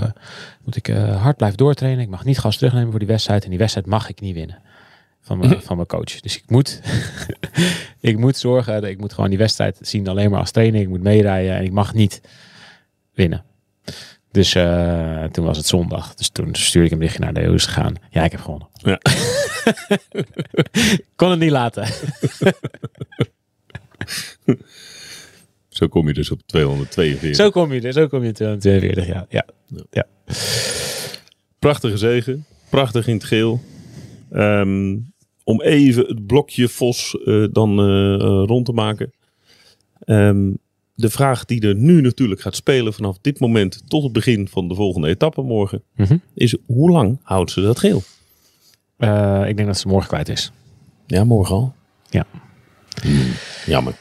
moet 0.64 0.76
ik 0.76 0.86
hard 1.20 1.36
blijven 1.36 1.58
doortrainen. 1.58 2.04
Ik 2.04 2.10
mag 2.10 2.25
niet 2.25 2.38
gas 2.38 2.56
terugnemen 2.56 2.90
voor 2.90 2.98
die 2.98 3.08
wedstrijd. 3.08 3.44
En 3.44 3.50
die 3.50 3.58
wedstrijd 3.58 3.86
mag 3.86 4.08
ik 4.08 4.20
niet 4.20 4.34
winnen 4.34 4.58
van 5.25 5.38
mijn, 5.38 5.62
van 5.62 5.76
mijn 5.76 5.88
coach. 5.88 6.21
Dus 6.21 6.37
ik 6.37 6.44
moet, 6.47 6.81
ik 8.00 8.19
moet 8.19 8.37
zorgen, 8.37 8.81
dat 8.81 8.91
ik 8.91 8.99
moet 8.99 9.12
gewoon 9.12 9.31
die 9.31 9.38
wedstrijd 9.38 9.79
zien 9.81 10.09
alleen 10.09 10.31
maar 10.31 10.41
als 10.41 10.50
training. 10.50 10.85
Ik 10.85 10.88
moet 10.88 11.03
meerijden 11.03 11.56
en 11.56 11.65
ik 11.65 11.73
mag 11.73 11.94
niet 11.94 12.21
winnen. 13.15 13.44
Dus 14.31 14.55
eh, 14.55 15.25
toen 15.25 15.44
was 15.44 15.56
het 15.56 15.67
zondag. 15.67 16.15
Dus 16.15 16.29
toen 16.29 16.55
stuurde 16.55 16.87
ik 16.87 16.93
een 16.93 16.98
berichtje 16.98 17.22
naar 17.22 17.34
de 17.34 17.46
hoe 17.46 17.58
gegaan. 17.58 17.94
Ja, 18.10 18.25
ik 18.25 18.32
heb 18.32 18.41
gewonnen. 18.41 18.69
Ja. 18.72 19.01
Kon 21.17 21.31
het 21.31 21.39
niet 21.39 21.51
laten. 21.51 21.87
Zo 25.69 25.89
kom 25.89 26.06
je 26.06 26.15
dus 26.15 26.31
op 26.31 26.41
242. 26.46 27.37
Zo 27.37 27.51
kom 27.51 27.72
je 27.72 27.81
er, 27.81 27.93
zo 27.93 28.06
kom 28.06 28.25
je 28.25 28.32
242, 28.32 29.06
ja. 29.06 29.27
ja. 29.29 29.44
ja. 29.91 30.06
Prachtige 31.58 31.96
zegen. 31.96 32.46
Prachtig 32.70 33.06
in 33.06 33.15
het 33.15 33.25
geel. 33.25 33.60
Ehm, 34.31 34.96
om 35.44 35.63
even 35.63 36.06
het 36.06 36.27
blokje 36.27 36.69
Vos 36.69 37.19
eh, 37.24 37.44
dan 37.53 37.79
eh, 37.79 38.15
eh, 38.15 38.20
rond 38.46 38.67
te 38.67 38.72
maken. 38.72 39.13
Ehm, 40.05 40.51
de 40.94 41.10
vraag 41.10 41.44
die 41.44 41.60
er 41.60 41.74
nu 41.74 42.01
natuurlijk 42.01 42.41
gaat 42.41 42.56
spelen 42.56 42.93
vanaf 42.93 43.19
dit 43.20 43.41
moment 43.41 43.82
tot 43.89 44.03
het 44.03 44.13
begin 44.13 44.48
van 44.48 44.69
de 44.69 44.74
volgende 44.74 45.08
etappe 45.08 45.43
morgen. 45.43 45.82
Mhm. 45.96 46.17
Is 46.34 46.56
hoe 46.67 46.91
lang 46.91 47.19
houdt 47.22 47.51
ze 47.51 47.60
dat 47.60 47.79
geel? 47.79 48.03
Ik 49.46 49.56
denk 49.56 49.67
dat 49.67 49.79
ze 49.79 49.89
morgen 49.89 50.08
kwijt 50.08 50.29
is. 50.29 50.53
Ja, 51.06 51.24
morgen 51.24 51.55
al. 51.55 51.74
Ja. 52.10 52.27
Jammer. 53.67 53.94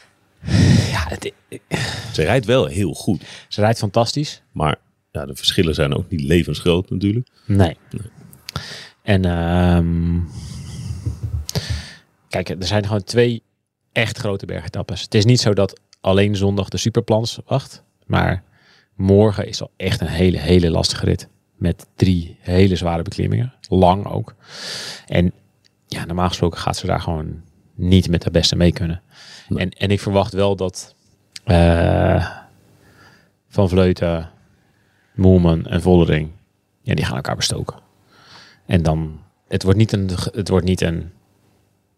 Ja, 0.90 1.06
het, 1.08 1.32
Ze 2.12 2.22
rijdt 2.22 2.46
wel 2.46 2.66
heel 2.66 2.92
goed. 2.92 3.22
ze 3.48 3.60
rijdt 3.60 3.78
fantastisch. 3.78 4.42
Maar 4.52 4.76
ja, 5.10 5.26
de 5.26 5.34
verschillen 5.34 5.74
zijn 5.74 5.94
ook 5.94 6.10
niet 6.10 6.20
levensgroot 6.20 6.90
natuurlijk. 6.90 7.28
Nee. 7.46 7.76
En 9.02 9.24
ehm, 9.24 10.20
kijk, 12.42 12.60
er 12.60 12.66
zijn 12.66 12.86
gewoon 12.86 13.04
twee 13.04 13.42
echt 13.92 14.18
grote 14.18 14.46
bergetappes. 14.46 15.02
Het 15.02 15.14
is 15.14 15.24
niet 15.24 15.40
zo 15.40 15.52
dat 15.52 15.80
alleen 16.00 16.36
zondag 16.36 16.68
de 16.68 16.76
superplans 16.76 17.38
wacht. 17.46 17.82
Maar 18.06 18.42
morgen 18.94 19.48
is 19.48 19.60
al 19.60 19.70
echt 19.76 20.00
een 20.00 20.06
hele, 20.06 20.38
hele 20.38 20.70
lastige 20.70 21.04
rit. 21.04 21.28
Met 21.56 21.86
drie 21.96 22.36
hele 22.40 22.76
zware 22.76 23.02
beklimmingen. 23.02 23.54
Lang 23.68 24.06
ook. 24.06 24.34
En 25.06 25.32
ja, 25.86 26.04
normaal 26.04 26.28
gesproken 26.28 26.58
gaat 26.58 26.76
ze 26.76 26.86
daar 26.86 27.00
gewoon 27.00 27.42
niet 27.74 28.08
met 28.08 28.22
de 28.22 28.30
beste 28.30 28.56
mee 28.56 28.72
kunnen. 28.72 29.02
Nee. 29.48 29.58
En, 29.58 29.70
en 29.70 29.90
ik 29.90 30.00
verwacht 30.00 30.32
wel 30.32 30.56
dat 30.56 30.94
eh, 31.44 32.30
Van 33.48 33.68
Vleuten, 33.68 34.30
Moelman 35.14 35.66
en 35.66 35.82
Vollering, 35.82 36.30
ja, 36.82 36.94
die 36.94 37.04
gaan 37.04 37.16
elkaar 37.16 37.36
bestoken. 37.36 37.76
En 38.66 38.82
dan, 38.82 39.20
het 39.48 39.62
wordt 39.62 39.78
niet 39.78 39.92
een, 39.92 40.10
het 40.32 40.48
wordt 40.48 40.66
niet 40.66 40.80
een 40.80 41.12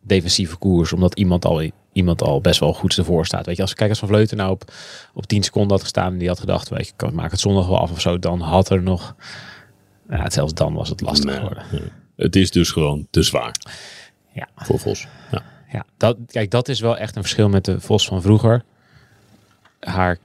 defensieve 0.07 0.57
koers, 0.57 0.93
omdat 0.93 1.15
iemand 1.19 1.45
al 1.45 1.71
iemand 1.93 2.23
al 2.23 2.41
best 2.41 2.61
wel 2.61 2.73
goed 2.75 2.97
ervoor 2.99 3.27
staat. 3.27 3.47
Weet 3.47 3.57
je, 3.57 3.63
als 3.63 3.75
kijk 3.75 3.91
als 3.91 3.99
Van 3.99 4.09
Vleuten 4.09 4.37
nou 4.37 4.51
op, 4.51 4.73
op 5.15 5.27
10 5.27 5.43
seconden 5.43 5.71
had 5.71 5.81
gestaan 5.83 6.13
en 6.13 6.19
die 6.19 6.29
had 6.29 6.41
gedacht, 6.41 6.69
weet 6.69 6.87
je, 6.87 7.07
ik 7.07 7.13
maak 7.13 7.31
het 7.31 7.41
zondag 7.41 7.67
wel 7.67 7.79
af 7.79 7.91
of 7.91 8.01
zo, 8.01 8.19
dan 8.19 8.41
had 8.41 8.71
er 8.71 8.83
nog, 8.83 9.15
ja, 10.11 10.31
zelfs 10.31 10.55
dan 10.55 10.75
was 10.75 10.89
het 10.89 11.01
lastig 11.01 11.25
Nee, 11.31 11.35
geworden. 11.35 11.65
nee. 11.73 11.81
Het 12.17 12.37
is 12.37 12.51
dus 12.51 12.71
gewoon 12.71 13.07
te 13.11 13.23
zwaar 13.23 13.53
Ja. 14.33 14.49
voor 14.57 14.79
Vos. 14.79 15.07
Ja. 15.33 15.43
Ja, 15.73 15.85
dat, 15.97 16.17
kijk, 16.27 16.51
dat 16.51 16.69
is 16.69 16.81
wel 16.81 16.97
echt 16.97 17.17
een 17.17 17.23
verschil 17.23 17.49
met 17.49 17.65
de 17.65 17.81
Vos 17.81 18.07
van 18.07 18.23
vroeger. 18.23 18.65
Haar, 19.81 20.19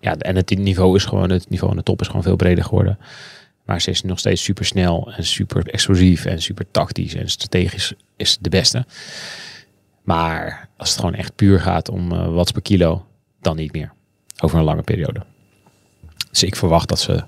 ja, 0.00 0.16
en 0.16 0.36
het 0.36 0.50
niveau 0.58 0.96
is 0.96 1.04
gewoon, 1.04 1.30
het 1.30 1.48
niveau 1.48 1.70
aan 1.70 1.76
de 1.78 1.82
top 1.84 2.00
is 2.00 2.06
gewoon 2.06 2.22
veel 2.22 2.36
breder 2.36 2.64
geworden. 2.64 2.98
Maar 3.66 3.80
ze 3.80 3.90
is 3.90 4.02
nog 4.02 4.18
steeds 4.18 4.42
super 4.42 4.64
snel 4.64 5.12
en 5.12 5.24
super 5.24 5.66
explosief 5.66 6.24
en 6.24 6.42
super 6.42 6.70
tactisch 6.70 7.14
en 7.14 7.30
strategisch 7.30 7.94
is 8.16 8.38
de 8.40 8.48
beste. 8.48 8.86
Maar 10.02 10.68
als 10.76 10.88
het 10.88 10.98
gewoon 10.98 11.14
echt 11.14 11.34
puur 11.34 11.60
gaat 11.60 11.88
om 11.88 12.12
eh 12.12 12.28
watts 12.28 12.52
per 12.52 12.62
kilo, 12.62 13.06
dan 13.40 13.56
niet 13.56 13.72
meer. 13.72 13.92
Over 14.40 14.58
een 14.58 14.64
lange 14.64 14.82
periode. 14.82 15.22
Dus 16.30 16.42
ik 16.42 16.56
verwacht 16.56 16.88
dat 16.88 17.00
ze 17.00 17.24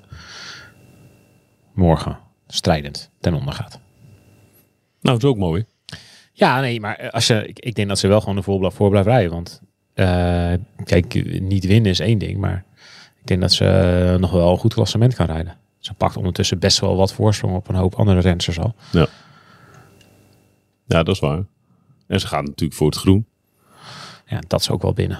morgen 1.74 2.18
strijdend 2.46 3.10
ten 3.20 3.34
onder 3.34 3.54
gaat. 3.54 3.80
Nou, 5.00 5.18
dat 5.18 5.22
is 5.22 5.28
ook 5.28 5.36
mooi. 5.36 5.64
Ja, 6.32 6.60
nee, 6.60 6.80
maar 6.80 7.10
als 7.10 7.26
je, 7.26 7.46
ik, 7.46 7.58
ik 7.58 7.74
denk 7.74 7.88
dat 7.88 7.98
ze 7.98 8.08
wel 8.08 8.20
gewoon 8.20 8.36
de 8.36 8.42
voor, 8.42 8.72
voor 8.72 8.90
blijft 8.90 9.08
rijden. 9.08 9.30
Want 9.30 9.60
eh, 9.94 10.52
kijk, 10.84 11.40
niet 11.40 11.66
winnen 11.66 11.90
is 11.90 12.00
één 12.00 12.18
ding, 12.18 12.38
maar 12.38 12.64
ik 13.20 13.26
denk 13.26 13.40
dat 13.40 13.52
ze 13.52 13.64
eh, 13.64 14.20
nog 14.20 14.30
wel 14.30 14.50
een 14.50 14.58
goed 14.58 14.74
klassement 14.74 15.14
kan 15.14 15.26
rijden. 15.26 15.56
Ze 15.88 15.94
pakt 15.94 16.16
ondertussen 16.16 16.58
best 16.58 16.80
wel 16.80 16.96
wat 16.96 17.12
voorsprong 17.12 17.54
op 17.56 17.68
een 17.68 17.74
hoop 17.74 17.94
andere 17.94 18.20
rensters 18.20 18.58
al. 18.58 18.74
Ja, 20.86 21.02
dat 21.02 21.08
is 21.08 21.18
waar. 21.18 21.44
En 22.06 22.20
ze 22.20 22.26
gaan 22.26 22.44
natuurlijk 22.44 22.78
voor 22.78 22.86
het 22.86 22.96
groen. 22.96 23.26
Ja, 24.26 24.38
dat 24.46 24.60
is 24.60 24.70
ook 24.70 24.82
wel 24.82 24.92
binnen. 24.92 25.18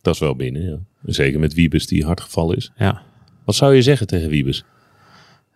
Dat 0.00 0.14
is 0.14 0.20
wel 0.20 0.36
binnen, 0.36 0.62
ja. 0.62 0.76
Zeker 1.04 1.40
met 1.40 1.54
Wiebes 1.54 1.86
die 1.86 2.04
hard 2.04 2.20
gevallen 2.20 2.56
is. 2.56 2.72
Ja. 2.76 3.02
Wat 3.44 3.54
zou 3.54 3.74
je 3.74 3.82
zeggen 3.82 4.06
tegen 4.06 4.28
Wiebes? 4.28 4.64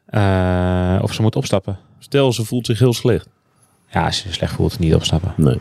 Eh, 0.07 0.99
of 1.03 1.15
ze 1.15 1.23
moet 1.23 1.37
opstappen. 1.37 1.79
Stel, 1.99 2.33
ze 2.33 2.45
voelt 2.45 2.67
zich 2.67 2.79
heel 2.79 2.95
slecht. 2.95 3.29
Ja, 3.91 4.05
als 4.05 4.23
je 4.23 4.29
je 4.29 4.35
slecht 4.35 4.55
voelt, 4.55 4.79
niet 4.79 4.95
opstappen. 4.95 5.35
Nee. 5.37 5.61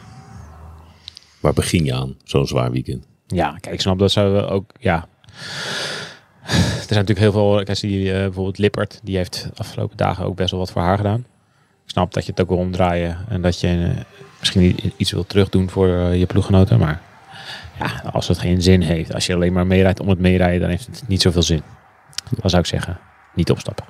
Waar 1.40 1.54
begin 1.54 1.86
je 1.86 1.94
aan, 1.94 2.16
zo'n 2.24 2.48
zwaar 2.48 2.72
weekend? 2.72 3.08
Ja, 3.28 3.58
kijk, 3.60 3.74
ik 3.74 3.82
snap 3.82 4.00
dat 4.00 4.12
ze 4.12 4.48
ook, 4.50 4.72
ja. 4.80 5.08
Er 6.86 6.94
zijn 6.94 7.06
natuurlijk 7.06 7.20
heel 7.20 7.32
veel, 7.32 7.64
kijk, 7.64 7.80
die, 7.80 8.12
eh, 8.14 8.20
bijvoorbeeld 8.20 8.58
Lippert, 8.58 9.00
die 9.04 9.18
heeft 9.18 9.44
de 9.44 9.50
afgelopen 9.62 9.98
dagen 9.98 10.25
ook 10.25 10.36
best 10.36 10.52
wel 10.52 10.60
wat 10.60 10.72
voor 10.72 10.82
haar 10.82 10.98
gedaan. 10.98 11.20
Ik 11.84 11.92
snap 11.92 12.14
dat 12.14 12.25
je 12.25 12.32
het 12.32 12.42
ook 12.42 12.48
wil 12.50 12.58
omdraaien 12.58 13.18
en 13.30 13.42
dat 13.42 13.60
je 13.60 13.68
eh, 13.68 14.02
misschien 14.40 14.78
iets 14.98 15.12
wil 15.12 15.25
terugdoen 15.25 15.70
voor 15.70 15.88
eh, 15.88 16.20
je 16.20 16.25
ploeggenoten. 16.25 16.80
Maar 16.80 17.02
ja, 17.80 18.10
als 18.12 18.28
het 18.28 18.38
geen 18.38 18.62
zin 18.62 18.82
heeft, 18.82 19.14
als 19.14 19.25
je 19.25 19.34
alleen 19.34 19.54
maar 19.54 19.68
meerijdt 19.68 20.00
om 20.00 20.10
het 20.10 20.20
meerijden, 20.20 20.60
dan 20.60 20.70
heeft 20.70 20.86
het 20.86 21.04
niet 21.08 21.22
zoveel 21.22 21.44
zin. 21.44 21.62
Dan 22.42 22.50
zou 22.50 22.62
ik 22.62 22.68
zeggen, 22.68 22.98
niet 23.36 23.52
opstappen. 23.52 23.86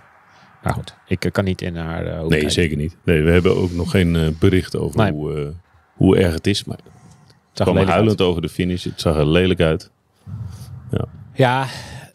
Maar 0.63 0.73
goed, 0.73 0.95
ik 1.07 1.25
eh, 1.25 1.31
kan 1.31 1.43
niet 1.43 1.61
in 1.61 1.75
haar 1.75 2.03
Nee, 2.03 2.27
kijken. 2.29 2.51
zeker 2.51 2.77
niet. 2.77 2.95
Nee, 3.03 3.21
we 3.21 3.31
hebben 3.31 3.55
ook 3.57 3.71
nog 3.71 3.91
geen 3.91 4.35
bericht 4.39 4.75
over 4.77 4.97
Nee. 4.99 5.11
hoe, 5.11 5.53
hoe 5.93 6.17
erg 6.17 6.33
het 6.33 6.47
is. 6.47 6.63
Maar 6.63 6.77
het 6.77 6.85
zag 7.53 7.67
kwam 7.67 7.73
lelijk 7.73 7.87
uit. 7.91 7.97
huilend 7.97 8.21
over 8.21 8.41
de 8.41 8.49
finish. 8.49 8.83
Het 8.83 9.01
zag 9.01 9.15
er 9.15 9.27
lelijk 9.27 9.59
uit. 9.61 9.91
Ja, 11.33 11.65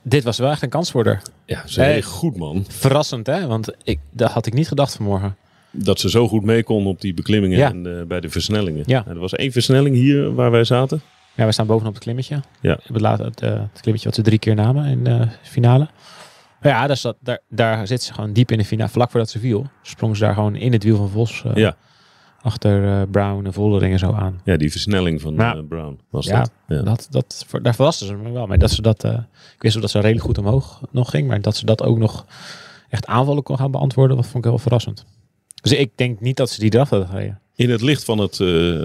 dit 0.02 0.25
was 0.25 0.38
wel 0.38 0.50
echt 0.50 0.62
een 0.62 0.69
kans 0.69 0.90
voor 0.90 1.04
haar. 1.07 1.23
Ja, 1.45 1.62
ze 1.66 1.80
Hey. 1.80 2.02
goed, 2.02 2.37
man. 2.37 2.64
Verrassend, 2.69 3.26
hè? 3.26 3.47
Want 3.47 3.73
ik, 3.83 3.99
dat 4.11 4.30
had 4.30 4.47
ik 4.47 4.52
niet 4.54 4.69
gedacht 4.69 4.95
vanmorgen. 4.97 5.37
Dat 5.71 6.00
ze 6.00 6.11
zo 6.11 6.28
goed 6.28 6.45
mee 6.45 6.62
kon 6.62 6.87
op 6.87 7.00
die 7.00 7.14
beklimmingen 7.14 7.59
Ja. 7.59 7.71
en 7.71 7.99
eh, 7.99 8.07
bij 8.07 8.21
de 8.21 8.28
versnellingen. 8.28 8.83
Ja. 8.87 9.04
er 9.09 9.19
was 9.19 9.35
één 9.35 9.52
versnelling 9.52 9.95
hier 9.97 10.35
waar 10.35 10.50
wij 10.50 10.64
zaten. 10.64 11.00
Ja, 11.35 11.47
we 11.47 11.52
staan 11.52 11.66
bovenop 11.66 11.95
het 11.95 12.02
klimmetje. 12.02 12.40
Ja. 12.61 12.78
Het, 12.83 13.00
laat, 13.00 13.19
het, 13.19 13.42
eh, 13.42 13.50
het 13.50 13.80
klimmetje 13.80 14.09
wat 14.09 14.14
ze 14.14 14.23
drie 14.23 14.38
keer 14.38 14.54
namen 14.54 14.85
in 14.85 15.04
de 15.04 15.28
finale. 15.42 15.88
Maar 16.62 16.73
ja, 16.73 16.87
daar, 16.87 16.97
zat, 16.97 17.16
daar, 17.21 17.38
daar 17.49 17.87
zit 17.87 18.02
ze 18.02 18.12
gewoon 18.14 18.33
diep 18.33 18.50
in 18.50 18.59
de 18.59 18.64
finale. 18.64 18.88
Vlak 18.90 19.11
voordat 19.11 19.30
ze 19.30 19.38
viel, 19.38 19.66
sprong 19.83 20.16
ze 20.16 20.23
daar 20.23 20.35
gewoon 20.35 20.57
in 20.57 20.73
het 20.73 20.85
wiel 20.85 20.97
van 20.97 21.09
Vos. 21.09 21.42
eh, 21.47 21.54
Ja. 21.54 21.76
Achter 22.42 23.00
eh, 23.00 23.02
Brown 23.11 23.47
en 23.47 23.52
Voldering 23.52 23.92
en 23.92 23.99
zo 23.99 24.12
aan. 24.12 24.40
Ja, 24.44 24.56
die 24.56 24.70
versnelling 24.70 25.20
van 25.20 25.40
eh, 25.40 25.59
Brown 25.68 25.99
was 26.11 26.26
Ja, 26.26 26.38
dat. 26.38 26.50
Ja. 26.68 26.82
Dat, 26.82 27.06
dat, 27.11 27.47
daar 27.62 27.75
verraste 27.75 28.06
ze 28.06 28.14
me 28.14 28.30
wel 28.30 28.47
mee. 28.47 28.59
Dat 28.59 28.70
ze 28.70 28.82
dat, 28.82 29.04
eh, 29.04 29.12
ik 29.54 29.62
wist 29.62 29.73
wel 29.73 29.82
dat 29.82 29.90
ze 29.90 30.00
redelijk 30.00 30.26
goed 30.26 30.38
omhoog 30.38 30.80
nog 30.90 31.11
ging. 31.11 31.28
Maar 31.28 31.40
dat 31.40 31.56
ze 31.56 31.64
dat 31.64 31.82
ook 31.82 31.99
nog 31.99 32.26
echt 32.88 33.06
aanvallen 33.06 33.42
kon 33.42 33.56
gaan 33.56 33.70
beantwoorden, 33.70 34.16
dat 34.16 34.26
vond 34.26 34.44
ik 34.44 34.50
heel 34.50 34.59
verrassend. 34.59 35.04
Dus 35.62 35.73
ik 35.73 35.90
denk 35.94 36.20
niet 36.20 36.37
dat 36.37 36.50
ze 36.50 36.61
die 36.61 36.75
eraf 36.75 36.90
hadden 36.90 37.09
gereden. 37.09 37.40
In 37.54 37.70
het 37.70 37.80
licht 37.80 38.04
van 38.04 38.18
het 38.18 38.37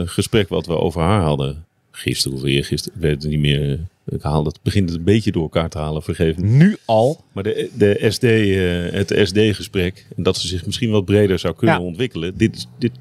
gesprek 0.10 0.50
wat 0.50 0.66
we 0.66 0.78
over 0.78 1.02
haar 1.02 1.22
hadden. 1.22 1.66
Gisteren 1.92 2.38
of 2.38 2.44
eergisteren, 2.44 2.98
ik 2.98 3.04
weet 3.04 3.22
het 3.22 3.32
niet 3.32 3.40
meer. 3.40 3.80
Ik 4.08 4.22
haal 4.22 4.46
het, 4.46 4.60
begint 4.64 4.90
het 4.90 4.98
een 4.98 5.04
beetje 5.04 5.32
door 5.32 5.42
elkaar 5.42 5.70
te 5.70 5.78
halen, 5.78 6.04
vergeef 6.04 6.38
me. 6.38 6.48
Nu 6.48 6.78
al. 6.86 7.24
Maar 7.32 7.44
de, 7.44 7.70
de 7.78 8.06
SD, 8.10 8.24
eh, 8.24 8.92
het 9.00 9.28
SD-gesprek, 9.28 10.06
en 10.18 10.24
dat 10.24 10.38
ze 10.38 10.48
zich 10.48 10.66
misschien 10.66 10.90
wat 10.92 11.06
breder 11.06 11.40
zou 11.40 11.56
kunnen 11.56 11.76
Ja. 11.76 11.82
ontwikkelen. 11.82 12.38
Dit, 12.38 12.68
dit 12.78 12.92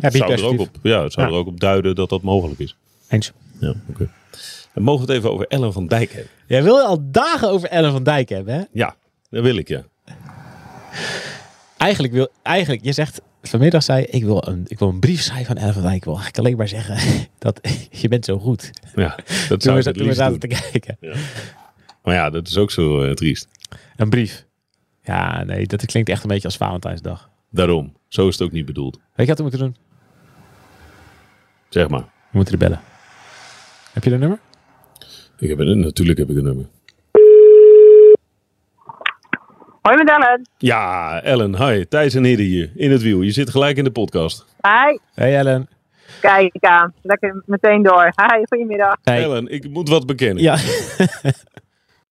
Ja, 0.00 0.10
zou, 0.10 0.32
er 0.32 0.44
ook 0.44 0.60
op, 0.60 0.68
ja, 0.82 1.02
het 1.02 1.12
zou 1.12 1.26
Ja. 1.26 1.32
er 1.32 1.38
ook 1.38 1.46
op 1.46 1.60
duiden 1.60 1.94
dat 1.94 2.08
dat 2.08 2.22
mogelijk 2.22 2.60
is. 2.60 2.76
Eens. 3.08 3.32
Ja, 3.60 3.74
oké. 3.88 4.10
En 4.74 4.82
mogen 4.82 5.06
we 5.06 5.12
het 5.12 5.20
even 5.20 5.32
over 5.32 5.46
Ellen 5.48 5.72
van 5.72 5.86
Dijk 5.86 6.12
hebben? 6.12 6.30
Jij 6.46 6.62
wil 6.62 6.78
al 6.80 7.10
dagen 7.10 7.48
over 7.50 7.68
Ellen 7.68 7.92
van 7.92 8.02
Dijk 8.02 8.28
hebben, 8.28 8.54
hè? 8.54 8.62
Ja, 8.72 8.96
dat 9.30 9.42
wil 9.42 9.56
ik, 9.56 9.68
ja. 9.68 9.84
Eigenlijk 11.76 12.12
wil, 12.12 12.28
eigenlijk, 12.42 12.84
je 12.84 12.92
zegt 12.92 13.20
vanmiddag 13.48 13.82
zei 13.82 14.04
ik 14.04 14.24
wil 14.24 14.48
een, 14.48 14.64
ik 14.66 14.78
wil 14.78 14.88
een 14.88 15.00
brief 15.00 15.20
schrijven 15.20 15.56
aan 15.56 15.62
Ellen 15.62 15.74
van 15.74 15.82
Dijk. 15.82 15.94
Ik 15.94 16.04
wil 16.04 16.14
eigenlijk 16.14 16.44
alleen 16.44 16.56
maar 16.56 16.68
zeggen 16.68 16.96
dat 17.38 17.60
je 18.00 18.08
bent 18.08 18.24
zo 18.24 18.38
goed. 18.38 18.70
ja 18.94 19.18
dat 19.48 19.62
zou 19.62 19.78
we, 19.78 19.82
het 19.84 19.96
toen 19.96 20.06
we 20.06 20.14
zaten 20.14 20.38
te 20.38 20.46
kijken. 20.46 20.98
Maar 22.02 22.14
ja, 22.14 22.30
dat 22.30 22.48
is 22.48 22.56
ook 22.56 22.70
zo 22.70 23.02
eh, 23.02 23.12
triest. 23.12 23.48
Een 23.96 24.10
brief. 24.10 24.46
Ja, 25.02 25.44
nee, 25.44 25.66
dat 25.66 25.86
klinkt 25.86 26.08
echt 26.08 26.22
een 26.22 26.28
beetje 26.28 26.48
als 26.48 26.56
Valentijnsdag. 26.56 27.30
Daarom, 27.50 27.96
zo 28.08 28.28
is 28.28 28.38
het 28.38 28.42
ook 28.48 28.52
niet 28.52 28.66
bedoeld. 28.66 28.94
Weet 28.96 29.26
je 29.26 29.26
wat 29.26 29.36
we 29.36 29.42
moeten 29.42 29.60
doen? 29.60 29.76
Zeg 31.68 31.88
maar. 31.88 32.00
We 32.00 32.36
moeten 32.36 32.52
er 32.52 32.60
bellen. 32.60 32.80
Heb 33.92 34.04
je 34.04 34.10
de 34.10 34.18
nummer? 34.18 34.38
Ik 35.38 35.48
heb 35.48 35.58
een, 35.58 35.80
natuurlijk 35.80 36.18
heb 36.18 36.30
ik 36.30 36.36
een 36.36 36.44
nummer. 36.44 36.66
Hoi 39.86 39.96
met 39.96 40.08
Ellen. 40.10 40.48
Ja, 40.58 41.22
Ellen, 41.22 41.66
hi. 41.66 41.84
Thijs 41.84 42.14
en 42.14 42.24
Hidde 42.24 42.42
hier, 42.42 42.70
in 42.74 42.90
het 42.90 43.02
wiel. 43.02 43.20
Je 43.20 43.30
zit 43.30 43.50
gelijk 43.50 43.76
in 43.76 43.84
de 43.84 43.90
podcast. 43.90 44.46
Hi. 44.60 44.98
Hey 45.14 45.36
Ellen. 45.36 45.68
Kijk 46.20 46.56
aan. 46.60 46.92
Lekker 47.02 47.42
meteen 47.44 47.82
door. 47.82 48.02
Hi, 48.04 48.42
goedemiddag. 48.48 48.96
Hey. 49.02 49.22
Ellen, 49.22 49.48
ik 49.48 49.68
moet 49.68 49.88
wat 49.88 50.06
bekennen. 50.06 50.42
Ja. 50.42 50.56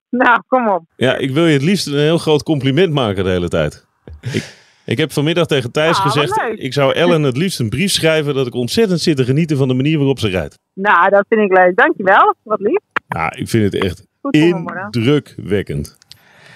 Nou, 0.09 0.41
kom 0.47 0.67
op. 0.67 0.83
Ja, 0.95 1.15
ik 1.15 1.31
wil 1.31 1.45
je 1.45 1.53
het 1.53 1.61
liefst 1.61 1.87
een 1.87 1.97
heel 1.99 2.17
groot 2.17 2.43
compliment 2.43 2.93
maken 2.93 3.23
de 3.23 3.29
hele 3.29 3.47
tijd. 3.47 3.85
Ik, 4.21 4.43
ik 4.85 4.97
heb 4.97 5.11
vanmiddag 5.11 5.45
tegen 5.45 5.71
Thijs 5.71 5.97
Ah, 5.97 6.03
gezegd, 6.03 6.41
ik 6.55 6.73
zou 6.73 6.93
Ellen 6.93 7.23
het 7.23 7.37
liefst 7.37 7.59
een 7.59 7.69
brief 7.69 7.91
schrijven 7.91 8.35
dat 8.35 8.47
ik 8.47 8.53
ontzettend 8.53 8.99
zit 8.99 9.17
te 9.17 9.23
genieten 9.23 9.57
van 9.57 9.67
de 9.67 9.73
manier 9.73 9.97
waarop 9.97 10.19
ze 10.19 10.27
rijdt. 10.27 10.59
Nou, 10.73 11.09
dat 11.09 11.25
vind 11.29 11.41
ik 11.51 11.57
leuk. 11.57 11.75
Dankjewel. 11.75 12.35
Wat 12.43 12.59
lief. 12.59 12.79
Ja, 13.07 13.35
ik 13.35 13.49
vind 13.49 13.73
het 13.73 13.83
echt 13.83 14.05
indrukwekkend. 14.29 15.97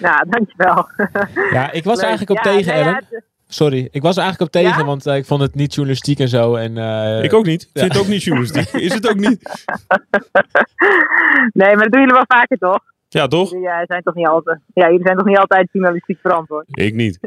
Nou, 0.00 0.24
dankjewel. 0.28 0.88
Ja, 1.50 1.70
ik 1.72 1.84
was 1.84 1.96
Leuk. 1.96 2.04
eigenlijk 2.06 2.30
op 2.30 2.36
Ja, 2.36 2.42
tegen, 2.52 2.66
nou 2.66 2.78
ja, 2.78 2.84
Ellen. 2.90 3.04
het- 3.10 3.28
Sorry, 3.52 3.88
ik 3.90 4.02
was 4.02 4.16
er 4.16 4.22
eigenlijk 4.22 4.54
op 4.54 4.60
tegen, 4.62 4.78
Ja? 4.78 4.84
want 4.84 5.06
eh, 5.06 5.16
ik 5.16 5.26
vond 5.26 5.40
het 5.40 5.54
niet 5.54 5.74
journalistiek 5.74 6.18
en 6.18 6.28
zo. 6.28 6.54
En, 6.54 6.78
eh, 6.78 7.22
ik 7.22 7.32
ook 7.32 7.44
niet. 7.44 7.62
Ik 7.62 7.68
vind 7.80 7.92
het 7.92 8.02
ook 8.02 8.08
niet 8.08 8.22
journalistiek. 8.22 8.68
Is 8.86 8.94
het 8.94 9.08
ook 9.08 9.16
niet? 9.16 9.42
Nee, 11.52 11.74
maar 11.74 11.82
dat 11.82 11.90
doen 11.92 12.00
jullie 12.00 12.14
wel 12.14 12.24
vaker, 12.26 12.58
toch? 12.58 12.78
Ja, 13.08 13.26
toch? 13.26 13.50
Jullie 13.50 13.68
eh, 13.68 13.80
zijn 13.86 14.02
toch 14.02 14.14
niet 14.14 14.26
altijd, 14.26 14.58
ja, 14.74 14.86
jullie 14.90 15.02
zijn 15.04 15.16
toch 15.16 15.26
niet 15.26 15.38
altijd 15.38 15.68
journalistiek 15.72 16.18
verantwoord? 16.20 16.66
Ik 16.68 16.94
niet. 16.94 17.18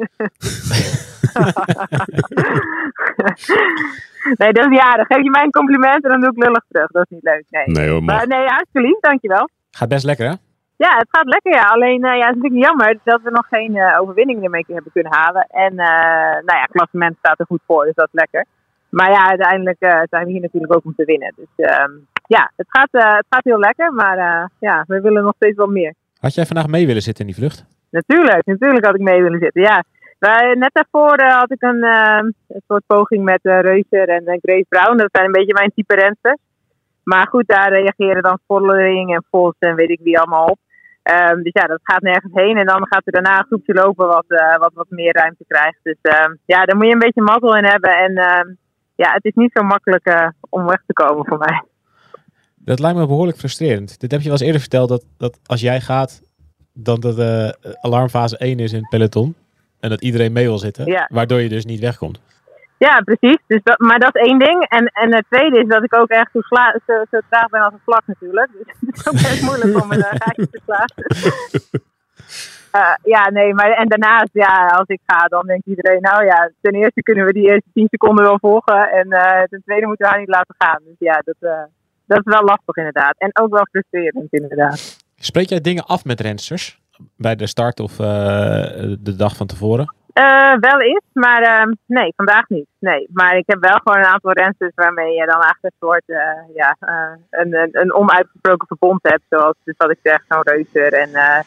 nee, 4.38 4.51
dat 4.53 4.63
is 4.63 4.70
niet 4.70 4.80
aardig. 4.80 5.08
Geef 5.08 5.24
je 5.24 5.30
mij 5.30 5.44
een 5.44 5.51
compliment 5.51 6.03
en 6.03 6.10
dan 6.10 6.20
doe 6.22 6.30
ik 6.32 6.44
lullig 6.44 6.63
terug. 6.68 6.88
Dat 6.88 7.03
is 7.03 7.10
niet 7.10 7.24
leuk. 7.24 7.44
Nee. 7.50 7.63
Nee 7.65 7.89
hoor, 7.89 8.03
Maar 8.03 8.15
maar. 8.15 8.27
nee, 8.39 8.48
hartstikke 8.48 8.88
lief. 8.88 9.00
Dankjewel. 9.00 9.50
Gaat 9.72 9.89
best 9.89 10.06
lekker, 10.06 10.27
hè? 10.30 10.34
Ja, 10.86 10.94
het 10.98 11.08
gaat 11.10 11.28
lekker, 11.28 11.54
ja. 11.54 11.66
Alleen, 11.75 12.04
eh, 12.04 12.18
ja, 12.18 12.25
het 12.28 12.36
is 12.36 12.42
natuurlijk 12.42 12.66
jammer 12.68 13.00
dat 13.04 13.22
we 13.22 13.30
nog 13.30 13.48
geen 13.50 13.75
eh, 13.75 14.02
overwinning 14.02 14.44
ermee 14.44 14.66
hebben 14.68 14.92
kunnen 14.92 15.13
halen. 15.13 15.46
En, 15.50 15.72
eh, 15.72 16.36
nou 16.48 16.58
ja, 16.58 16.62
het 16.62 16.72
klassement 16.72 17.16
staat 17.18 17.40
er 17.40 17.46
goed 17.46 17.62
voor, 17.66 17.86
dus 17.86 17.96
dat 17.96 18.10
is 18.12 18.20
lekker. 18.20 18.46
Maar 18.90 19.12
ja, 19.12 19.30
uiteindelijk 19.30 19.78
zijn 20.10 20.25
we 20.25 20.32
hier 20.32 20.42
natuurlijk 20.42 20.75
ook 20.75 20.86
om 20.86 20.96
te 20.96 21.06
winnen. 21.06 21.34
Dus 21.36 21.66
ehm, 21.68 21.92
ja, 22.28 22.52
het 22.56 22.68
gaat, 22.70 22.90
het 22.92 23.25
gaat 23.30 23.44
heel 23.44 23.60
lekker, 23.60 23.94
maar 23.94 24.50
ja, 24.60 24.84
we 24.88 25.02
willen 25.02 25.24
nog 25.24 25.36
steeds 25.36 25.58
wel 25.58 25.68
meer. 25.68 25.94
Had 26.20 26.34
jij 26.34 26.46
vandaag 26.46 26.68
mee 26.68 26.86
willen 26.86 27.02
zitten 27.02 27.25
in 27.25 27.32
die 27.32 27.42
vlucht? 27.42 27.66
Natuurlijk, 27.90 28.46
natuurlijk 28.46 28.86
had 28.86 28.96
ik 28.96 29.02
mee 29.02 29.22
willen 29.22 29.40
zitten, 29.40 29.62
ja. 29.62 29.84
Net 30.54 30.70
daarvoor 30.74 31.24
had 31.24 31.52
ik 31.52 31.62
een, 31.62 31.84
ehm, 31.84 32.25
een 32.48 32.63
soort 32.68 32.84
poging 32.88 33.24
met 33.24 33.40
Reuser 33.42 34.10
en 34.10 34.40
Grace 34.42 34.66
Brown. 34.70 34.98
Dat 34.98 35.10
zijn 35.12 35.25
een 35.25 35.32
beetje 35.32 35.54
mijn 35.54 35.72
type 35.75 35.96
rensters. 35.96 36.40
Maar 37.04 37.28
goed, 37.28 37.48
daar 37.48 37.70
reageren 37.70 38.24
dan 38.24 38.40
Vollering 38.48 39.16
en 39.16 39.24
Vos 39.32 39.56
en 39.60 39.75
weet 39.75 39.90
ik 39.90 40.00
wie 40.04 40.20
allemaal 40.20 40.46
op. 40.46 40.60
Ehm, 41.03 41.41
dus 41.41 41.53
ja, 41.53 41.67
dat 41.67 41.79
gaat 41.83 42.01
nergens 42.01 42.33
heen. 42.33 42.57
En 42.57 42.65
dan 42.65 42.88
gaat 42.88 43.01
er 43.05 43.12
daarna 43.12 43.38
een 43.38 43.45
groepje 43.45 43.74
lopen 43.74 44.07
wat, 44.07 44.25
eh, 44.27 44.57
wat 44.57 44.72
wat 44.74 44.89
meer 44.89 45.13
ruimte 45.13 45.43
krijgt. 45.48 45.79
Dus 45.83 45.98
ehm, 46.01 46.33
ja, 46.45 46.65
daar 46.65 46.75
moet 46.75 46.86
je 46.86 46.91
een 46.93 47.00
beetje 47.00 47.22
mazzel 47.22 47.55
in 47.57 47.65
hebben. 47.65 47.98
En 47.98 48.15
ehm, 48.15 48.48
ja, 48.95 49.12
het 49.13 49.25
is 49.25 49.33
niet 49.36 49.51
zo 49.53 49.63
makkelijk 49.63 50.05
eh, 50.05 50.27
om 50.50 50.65
weg 50.65 50.81
te 50.88 50.93
komen 50.93 51.25
voor 51.25 51.38
mij. 51.38 51.63
Dat 52.55 52.79
lijkt 52.79 52.98
me 52.98 53.07
behoorlijk 53.07 53.38
frustrerend. 53.38 54.00
Dit 54.00 54.12
heb 54.12 54.19
je 54.19 54.25
wel 54.29 54.38
eens 54.38 54.45
eerder 54.45 54.62
verteld, 54.62 54.89
dat, 54.89 55.05
dat 55.17 55.39
als 55.45 55.62
jij 55.62 55.81
gaat, 55.81 56.22
dan 56.74 57.00
dat 57.00 57.15
de 57.15 57.57
eh, 57.62 57.72
alarmfase 57.81 58.38
1 58.38 58.60
is 58.60 58.72
in 58.74 58.79
het 58.79 58.89
peloton. 58.89 59.36
En 59.79 59.89
dat 59.89 60.01
iedereen 60.01 60.31
mee 60.31 60.45
wil 60.45 60.57
zitten, 60.57 60.86
Ja. 60.86 61.07
waardoor 61.13 61.41
je 61.41 61.50
dus 61.50 61.65
niet 61.65 61.79
wegkomt. 61.79 62.22
Ja, 62.88 63.02
precies. 63.02 63.42
Dus 63.48 63.63
dat, 63.63 63.80
maar 63.80 64.00
dat 64.00 64.16
is 64.16 64.22
één 64.22 64.40
ding. 64.40 64.66
En, 64.68 64.86
en 64.86 65.16
het 65.16 65.25
tweede 65.30 65.60
is 65.60 65.68
dat 65.68 65.84
ik 65.84 65.96
ook 65.96 66.10
echt 66.10 66.32
zo, 66.34 66.42
sla, 66.42 66.80
zo, 66.88 66.94
zo 67.12 67.20
traag 67.30 67.50
ben 67.50 67.62
als 67.62 67.74
een 67.74 67.80
vlak 67.84 68.04
natuurlijk. 68.06 68.50
Dus 68.52 68.75
het 68.86 68.98
is 68.98 69.08
ook 69.08 69.13
best 69.13 69.42
moeilijk 69.42 69.84
om 69.84 69.92
een 69.92 70.04
gaatje 70.04 70.50
te 70.50 70.62
slaan. 70.66 70.92
Eh, 72.74 72.94
ja, 73.04 73.30
nee, 73.30 73.54
maar 73.54 73.72
en 73.72 73.88
daarnaast, 73.88 74.30
ja, 74.32 74.68
als 74.68 74.88
ik 74.88 75.00
ga, 75.06 75.25
dan 75.25 75.46
denkt 75.48 75.68
iedereen, 75.68 76.02
nou 76.02 76.25
ja, 76.25 76.52
ten 76.62 76.74
eerste 76.74 77.02
kunnen 77.02 77.25
we 77.25 77.34
die 77.34 77.50
eerste 77.50 77.70
10 77.74 77.88
seconden 77.90 78.25
wel 78.25 78.40
volgen. 78.40 78.92
En 78.92 79.12
eh, 79.12 79.44
ten 79.44 79.62
tweede 79.66 79.86
moeten 79.86 80.06
we 80.06 80.12
haar 80.12 80.20
niet 80.20 80.36
laten 80.36 80.56
gaan. 80.58 80.80
Dus 80.84 80.96
ja, 80.98 81.22
dat, 81.24 81.36
eh, 81.40 81.63
dat 82.06 82.18
is 82.18 82.34
wel 82.34 82.44
lastig 82.44 82.75
inderdaad. 82.75 83.16
En 83.18 83.30
ook 83.34 83.50
wel 83.50 83.68
frustrerend 83.72 84.34
inderdaad. 84.34 84.98
Spreek 85.16 85.50
jij 85.50 85.62
dingen 85.62 85.86
af 85.86 86.06
met 86.06 86.20
rensters? 86.20 86.82
Bij 87.18 87.36
de 87.36 87.48
start 87.48 87.80
of 87.80 87.96
de 87.96 89.16
dag 89.18 89.36
van 89.36 89.48
tevoren? 89.48 89.94
Eh, 90.13 90.53
wel 90.60 90.82
eens, 90.82 91.03
maar 91.13 91.41
eh, 91.41 91.72
nee, 91.86 92.13
vandaag 92.15 92.48
niet. 92.50 92.67
Nee, 92.79 93.08
maar 93.13 93.38
ik 93.38 93.43
heb 93.48 93.60
wel 93.60 93.79
gewoon 93.84 93.98
een 93.98 94.12
aantal 94.13 94.32
rensters 94.32 94.72
waarmee 94.75 95.13
je 95.13 95.25
dan 95.25 95.41
eigenlijk 95.41 95.63
een 95.63 95.88
soort, 95.88 96.03
eh, 96.05 96.55
ja, 96.55 96.75
eh, 96.79 97.12
een, 97.29 97.53
een, 97.53 97.70
een 97.72 97.93
onuitgesproken 97.93 98.67
verbond 98.67 99.00
hebt. 99.01 99.24
Zoals 99.29 99.55
dus 99.63 99.75
wat 99.77 99.91
ik 99.91 100.00
zeg, 100.03 100.24
zo'n 100.29 100.41
Reuser 100.43 100.93
en 100.93 101.13
eh 101.13 101.39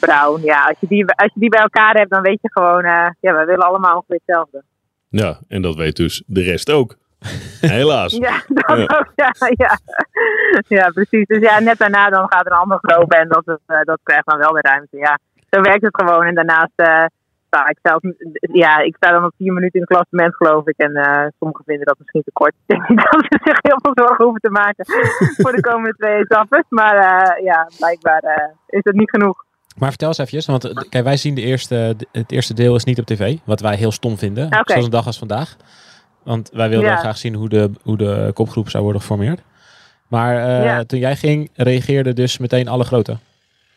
Brown. 0.00 0.40
Ja, 0.42 0.64
als 0.64 0.76
je, 0.80 0.86
die, 0.86 1.04
als 1.14 1.32
je 1.34 1.40
die 1.40 1.48
bij 1.48 1.60
elkaar 1.60 1.94
hebt, 1.94 2.10
dan 2.10 2.22
weet 2.22 2.38
je 2.42 2.50
gewoon, 2.52 2.84
eh, 2.84 3.06
ja, 3.20 3.32
we 3.38 3.44
willen 3.44 3.66
allemaal 3.66 3.94
ongeveer 3.96 4.20
hetzelfde. 4.24 4.62
Ja, 5.08 5.38
en 5.48 5.62
dat 5.62 5.74
weet 5.74 5.96
dus 5.96 6.22
de 6.26 6.42
rest 6.42 6.70
ook. 6.70 6.94
Helaas. 7.60 8.16
Ja, 8.16 8.42
dat 8.48 8.76
Ja. 8.76 8.82
ook, 8.98 9.12
ja, 9.14 9.32
ja. 9.56 9.78
Ja, 10.68 10.88
precies. 10.90 11.26
Dus 11.26 11.38
ja, 11.38 11.58
net 11.60 11.78
daarna 11.78 12.10
dan 12.10 12.26
gaat 12.32 12.46
er 12.46 12.52
een 12.52 12.58
ander 12.58 12.78
groep 12.82 13.12
en 13.12 13.28
dat, 13.28 13.48
is, 13.48 13.56
eh, 13.66 13.80
dat 13.82 13.98
krijgt 14.02 14.26
dan 14.26 14.38
wel 14.38 14.52
de 14.52 14.60
ruimte. 14.60 14.96
Ja, 14.96 15.18
zo 15.50 15.60
werkt 15.60 15.82
het 15.84 16.02
gewoon. 16.02 16.24
En 16.24 16.34
daarnaast 16.34 17.10
ik 17.50 17.78
ja, 18.52 18.78
ik 18.78 18.96
sta 18.96 19.10
dan 19.10 19.24
op 19.24 19.32
vier 19.36 19.52
minuten 19.52 19.80
in 19.80 19.86
het 19.88 19.90
klassement 19.90 20.36
geloof 20.36 20.66
ik. 20.66 20.76
En 20.76 20.94
eh, 20.96 21.26
sommigen 21.38 21.64
vinden 21.64 21.86
dat 21.86 21.98
misschien 21.98 22.22
te 22.22 22.30
kort. 22.32 22.54
Ik 22.66 22.66
denk 22.66 22.88
niet 22.88 22.98
dat 23.10 23.24
ze 23.28 23.38
zich 23.44 23.58
heel 23.62 23.78
veel 23.82 23.92
zorgen 23.94 24.24
hoeven 24.24 24.40
te 24.40 24.50
maken 24.50 24.84
voor 25.42 25.52
de 25.52 25.60
komende 25.60 25.94
twee 25.96 26.16
etappes. 26.16 26.64
Maar 26.68 26.96
eh, 26.96 27.44
ja, 27.44 27.70
blijkbaar 27.78 28.20
eh, 28.22 28.44
is 28.66 28.80
het 28.84 28.94
niet 28.94 29.10
genoeg. 29.10 29.44
Maar 29.76 29.88
vertel 29.88 30.08
eens 30.08 30.18
eventjes, 30.18 30.46
want 30.46 30.88
kijk, 30.88 31.04
wij 31.04 31.16
zien 31.16 31.34
de 31.34 31.40
eerste, 31.40 31.96
het 32.12 32.32
eerste 32.32 32.54
deel 32.54 32.74
is 32.74 32.84
niet 32.84 32.98
op 32.98 33.06
tv. 33.06 33.36
Wat 33.44 33.60
wij 33.60 33.76
heel 33.76 33.92
stom 33.92 34.18
vinden, 34.18 34.48
zoals 34.64 34.84
een 34.84 34.90
dag 34.90 35.06
als 35.06 35.18
vandaag. 35.18 35.56
Want 36.22 36.50
wij 36.52 36.68
wilden 36.68 36.90
Ja. 36.90 36.96
graag 36.96 37.18
zien 37.18 37.34
hoe 37.34 37.48
de, 37.48 37.70
hoe 37.82 37.96
de 37.96 38.30
kopgroep 38.34 38.68
zou 38.70 38.82
worden 38.82 39.00
geformeerd. 39.00 39.40
Maar 40.08 40.34
Ja. 40.62 40.84
toen 40.84 40.98
jij 40.98 41.16
ging, 41.16 41.50
reageerden 41.54 42.14
dus 42.14 42.38
meteen 42.38 42.68
alle 42.68 42.84
grote 42.84 43.16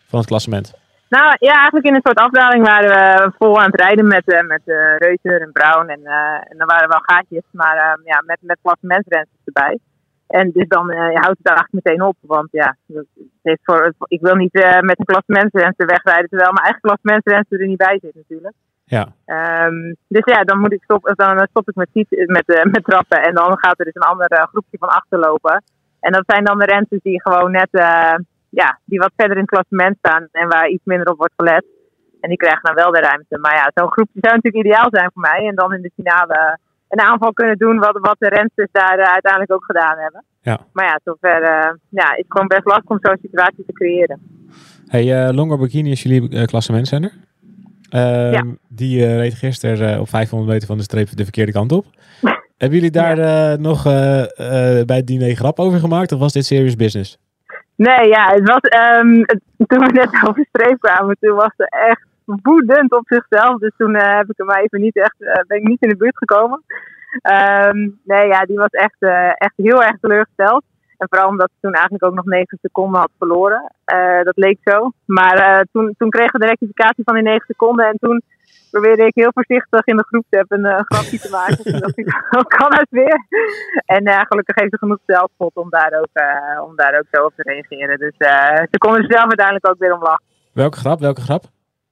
van 0.08 0.20
het 0.20 0.28
klassement. 0.28 0.74
Nou 1.16 1.36
ja, 1.40 1.54
eigenlijk 1.54 1.86
in 1.86 1.96
een 1.96 2.08
soort 2.08 2.26
afdaling 2.28 2.66
waren 2.66 2.90
we 2.90 3.32
vol 3.38 3.60
aan 3.60 3.72
het 3.72 3.82
rijden 3.82 4.08
met, 4.08 4.26
eh 4.26 4.48
met 4.48 4.62
eh 4.66 4.98
Reuter 4.98 5.42
en 5.42 5.52
Brown. 5.52 5.88
En, 5.90 6.02
eh, 6.06 6.50
en 6.50 6.56
dan 6.58 6.68
waren 6.68 6.84
er 6.84 6.96
wel 6.96 7.10
gaatjes, 7.12 7.44
maar 7.52 7.78
eh, 7.78 8.06
ja, 8.06 8.24
met, 8.26 8.38
met 8.42 8.58
klassementsrensters 8.62 9.46
erbij. 9.46 9.80
En 10.28 10.52
dus 10.52 10.68
dan 10.68 10.86
houdt 10.94 11.40
het 11.40 11.48
daar 11.48 11.58
eigenlijk 11.58 11.86
meteen 11.86 12.02
op. 12.02 12.16
Want 12.22 12.48
ja, 12.52 12.76
dat 12.86 13.06
het 13.14 13.28
heeft 13.42 13.62
voor, 13.64 13.94
ik 14.08 14.22
wil 14.22 14.36
niet 14.36 14.54
met 14.82 15.00
een 15.00 15.12
klassementsrenster 15.14 15.86
wegrijden, 15.86 16.30
terwijl 16.30 16.52
mijn 16.52 16.66
eigen 16.66 16.82
klassementsrenster 16.82 17.62
er 17.62 17.68
niet 17.68 17.86
bij 17.88 17.98
zit 18.02 18.16
natuurlijk. 18.16 18.56
Ja, 18.84 19.08
Ehm, 19.26 19.94
dus 20.08 20.26
ja, 20.26 20.44
dan 20.44 20.60
moet 20.60 20.74
ik 20.74 20.84
stop, 20.84 21.14
dan 21.16 21.48
stop 21.50 21.70
ik 21.70 21.76
met, 21.76 21.90
met, 22.38 22.46
met 22.72 22.84
trappen 22.84 23.22
en 23.22 23.34
dan 23.36 23.60
gaat 23.60 23.80
er 23.80 23.86
dus 23.86 23.96
een 23.96 24.12
ander 24.12 24.48
groepje 24.52 24.78
van 24.78 24.90
achter 24.90 25.20
lopen. 25.20 25.64
En 26.00 26.12
dat 26.12 26.24
zijn 26.26 26.44
dan 26.44 26.60
de 26.60 26.66
renners 26.66 27.02
die 27.04 27.22
gewoon 27.22 27.52
net, 27.52 27.70
ja, 28.62 28.80
die 28.86 29.00
wat 29.00 29.12
verder 29.16 29.36
in 29.38 29.46
het 29.48 29.52
klassement 29.52 29.98
staan 29.98 30.28
en 30.32 30.48
waar 30.48 30.68
iets 30.70 30.86
minder 30.86 31.12
op 31.12 31.18
wordt 31.18 31.34
gelet. 31.38 31.66
En 32.22 32.30
die 32.30 32.38
krijgen 32.38 32.64
dan 32.64 32.76
wel 32.84 32.92
de 32.92 33.00
ruimte. 33.00 33.38
Maar 33.38 33.56
ja, 33.56 33.72
zo'n 33.74 33.92
groepje 33.92 34.20
zou 34.22 34.36
natuurlijk 34.36 34.66
ideaal 34.66 34.90
zijn 34.92 35.10
voor 35.14 35.22
mij. 35.22 35.48
En 35.48 35.56
dan 35.56 35.74
in 35.74 35.82
de 35.82 35.92
finale 35.96 36.60
een 36.90 37.00
aanval 37.00 37.34
kunnen 37.34 37.58
doen 37.58 37.80
wat, 37.80 37.98
wat 38.02 38.16
de 38.20 38.28
rensters 38.30 38.72
daar 38.72 38.98
eh, 39.00 39.14
uiteindelijk 39.14 39.54
ook 39.54 39.66
gedaan 39.66 39.98
hebben. 39.98 40.24
Ja. 40.42 40.60
Maar 40.74 40.86
ja, 40.86 41.00
zover 41.04 41.42
eh, 41.42 41.74
ja, 41.90 42.12
is 42.12 42.18
het 42.18 42.26
gewoon 42.28 42.48
best 42.48 42.66
lastig 42.66 42.90
om 42.90 42.98
zo'n 43.02 43.18
situatie 43.22 43.66
te 43.66 43.74
creëren. 43.74 44.20
Hey, 44.88 45.28
eh 45.28 45.34
Longo 45.34 45.58
Bikini 45.58 45.92
is 45.92 46.04
jullie 46.04 46.30
eh 46.30 46.46
klassementzender. 46.46 47.12
Ehm, 47.90 48.32
Ja. 48.32 48.44
Die 48.68 49.06
eh, 49.06 49.16
reed 49.16 49.34
gisteren 49.34 49.94
eh, 49.94 50.00
op 50.00 50.10
500 50.10 50.52
meter 50.52 50.68
van 50.68 50.78
de 50.78 50.84
streep 50.84 51.16
de 51.16 51.24
verkeerde 51.24 51.52
kant 51.52 51.72
op. 51.72 51.86
Hebben 52.58 52.78
jullie 52.80 52.92
daar 52.92 53.18
eh, 53.18 53.58
nog 53.58 53.86
eh, 53.86 54.22
eh, 54.22 54.86
bij 54.86 54.98
het 54.98 55.08
diner 55.08 55.36
grap 55.36 55.60
over 55.60 55.80
gemaakt 55.80 56.12
of 56.12 56.20
was 56.20 56.34
dit 56.34 56.46
serious 56.46 56.76
business? 56.76 57.18
Nee, 57.88 58.08
ja, 58.08 58.26
het 58.28 58.48
was, 58.48 58.60
het- 58.62 59.42
toen 59.68 59.80
we 59.80 59.92
net 59.92 60.10
over 60.28 60.46
streep 60.50 60.80
kwamen, 60.80 61.18
toen 61.20 61.36
was 61.36 61.54
ze 61.58 61.66
echt 61.70 62.06
woedend 62.26 62.92
op 62.92 63.04
zichzelf. 63.08 63.60
Dus 63.60 63.72
toen 63.78 63.96
eh, 63.96 64.18
heb 64.18 64.30
ik 64.30 64.38
hem 64.38 64.52
even 64.52 64.82
niet 64.82 64.96
echt, 64.96 65.16
eh, 65.22 65.44
ben 65.48 65.58
ik 65.58 65.68
niet 65.68 65.82
in 65.82 65.90
de 65.90 65.96
buurt 65.98 66.18
gekomen. 66.18 66.64
Ehm, 67.22 67.78
nee, 68.04 68.28
ja, 68.28 68.40
die 68.46 68.58
was 68.58 68.70
echt, 68.70 68.96
eh, 69.00 69.28
echt 69.28 69.54
heel 69.56 69.84
erg 69.84 69.98
teleurgesteld. 70.02 70.64
En 71.02 71.08
vooral 71.10 71.30
omdat 71.30 71.50
ze 71.54 71.58
toen 71.62 71.74
eigenlijk 71.74 72.04
ook 72.04 72.14
nog 72.14 72.26
9 72.26 72.58
seconden 72.62 73.00
had 73.00 73.12
verloren. 73.18 73.74
Eh, 73.84 74.22
dat 74.24 74.38
leek 74.38 74.60
zo. 74.64 74.92
Maar 75.06 75.38
eh, 75.38 75.62
toen, 75.72 75.94
toen 75.98 76.10
kregen 76.10 76.32
we 76.32 76.40
de 76.40 76.46
rectificatie 76.46 77.04
van 77.04 77.14
die 77.14 77.24
9 77.24 77.46
seconden. 77.48 77.86
En 77.86 77.98
toen 78.00 78.22
probeerde 78.72 79.06
ik 79.06 79.16
heel 79.16 79.32
voorzichtig 79.34 79.86
in 79.86 79.98
de 79.98 80.04
groep 80.04 80.26
een 80.30 80.66
eh, 80.66 80.80
grapje 80.80 81.20
te 81.20 81.30
maken. 81.30 81.64
Toen 81.64 81.80
dacht 81.80 81.98
ik, 81.98 82.28
dat 82.30 82.48
kan 82.48 82.74
het 82.74 82.90
weer. 82.90 83.26
En 83.86 84.06
eh, 84.06 84.22
gelukkig 84.28 84.56
heeft 84.56 84.72
ze 84.72 84.78
genoeg 84.78 85.00
zelfspot 85.06 85.52
om 85.54 85.70
daar 85.70 85.94
ook, 86.00 86.16
om 86.68 86.76
daar 86.76 86.98
ook 87.00 87.08
zo 87.12 87.24
op 87.24 87.34
te 87.36 87.44
reageren. 87.44 87.98
Dus 88.00 88.14
ze 88.72 88.78
konden 88.78 89.02
er 89.02 89.12
zelf 89.12 89.28
uiteindelijk 89.28 89.68
ook 89.68 89.80
weer 89.80 89.94
om 89.94 90.02
lachen. 90.02 90.26
Welke 90.54 90.78
grap? 90.78 91.00
Welke 91.00 91.22
grap? 91.22 91.44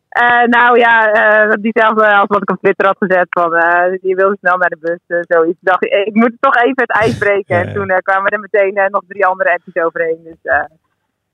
Eh, 0.09 0.43
nou 0.43 0.77
ja, 0.79 1.11
eh, 1.11 1.53
diezelfde 1.61 2.15
als 2.15 2.27
wat 2.27 2.41
ik 2.41 2.49
op 2.49 2.57
Twitter 2.61 2.85
had 2.85 2.97
gezet. 2.99 3.27
Van, 3.29 3.55
eh 3.55 3.99
die 4.01 4.15
wilde 4.15 4.37
snel 4.39 4.57
naar 4.57 4.69
de 4.69 4.77
bus. 4.79 4.99
eh, 5.07 5.19
zoiets. 5.27 5.59
Ik 5.61 5.67
dacht, 5.67 5.83
ik, 5.83 5.91
ik 5.91 6.13
moet 6.15 6.33
toch 6.39 6.55
even 6.55 6.73
het 6.75 6.91
ijs 6.91 7.17
breken. 7.17 7.55
Ja, 7.55 7.61
ja. 7.61 7.67
En 7.67 7.73
toen 7.73 7.89
eh, 7.89 7.97
kwamen 7.97 8.31
er 8.31 8.39
meteen 8.39 8.75
eh, 8.75 8.89
nog 8.89 9.01
drie 9.07 9.25
andere 9.25 9.51
appjes 9.53 9.83
overheen. 9.83 10.19
Dus 10.23 10.37
eh, 10.41 10.63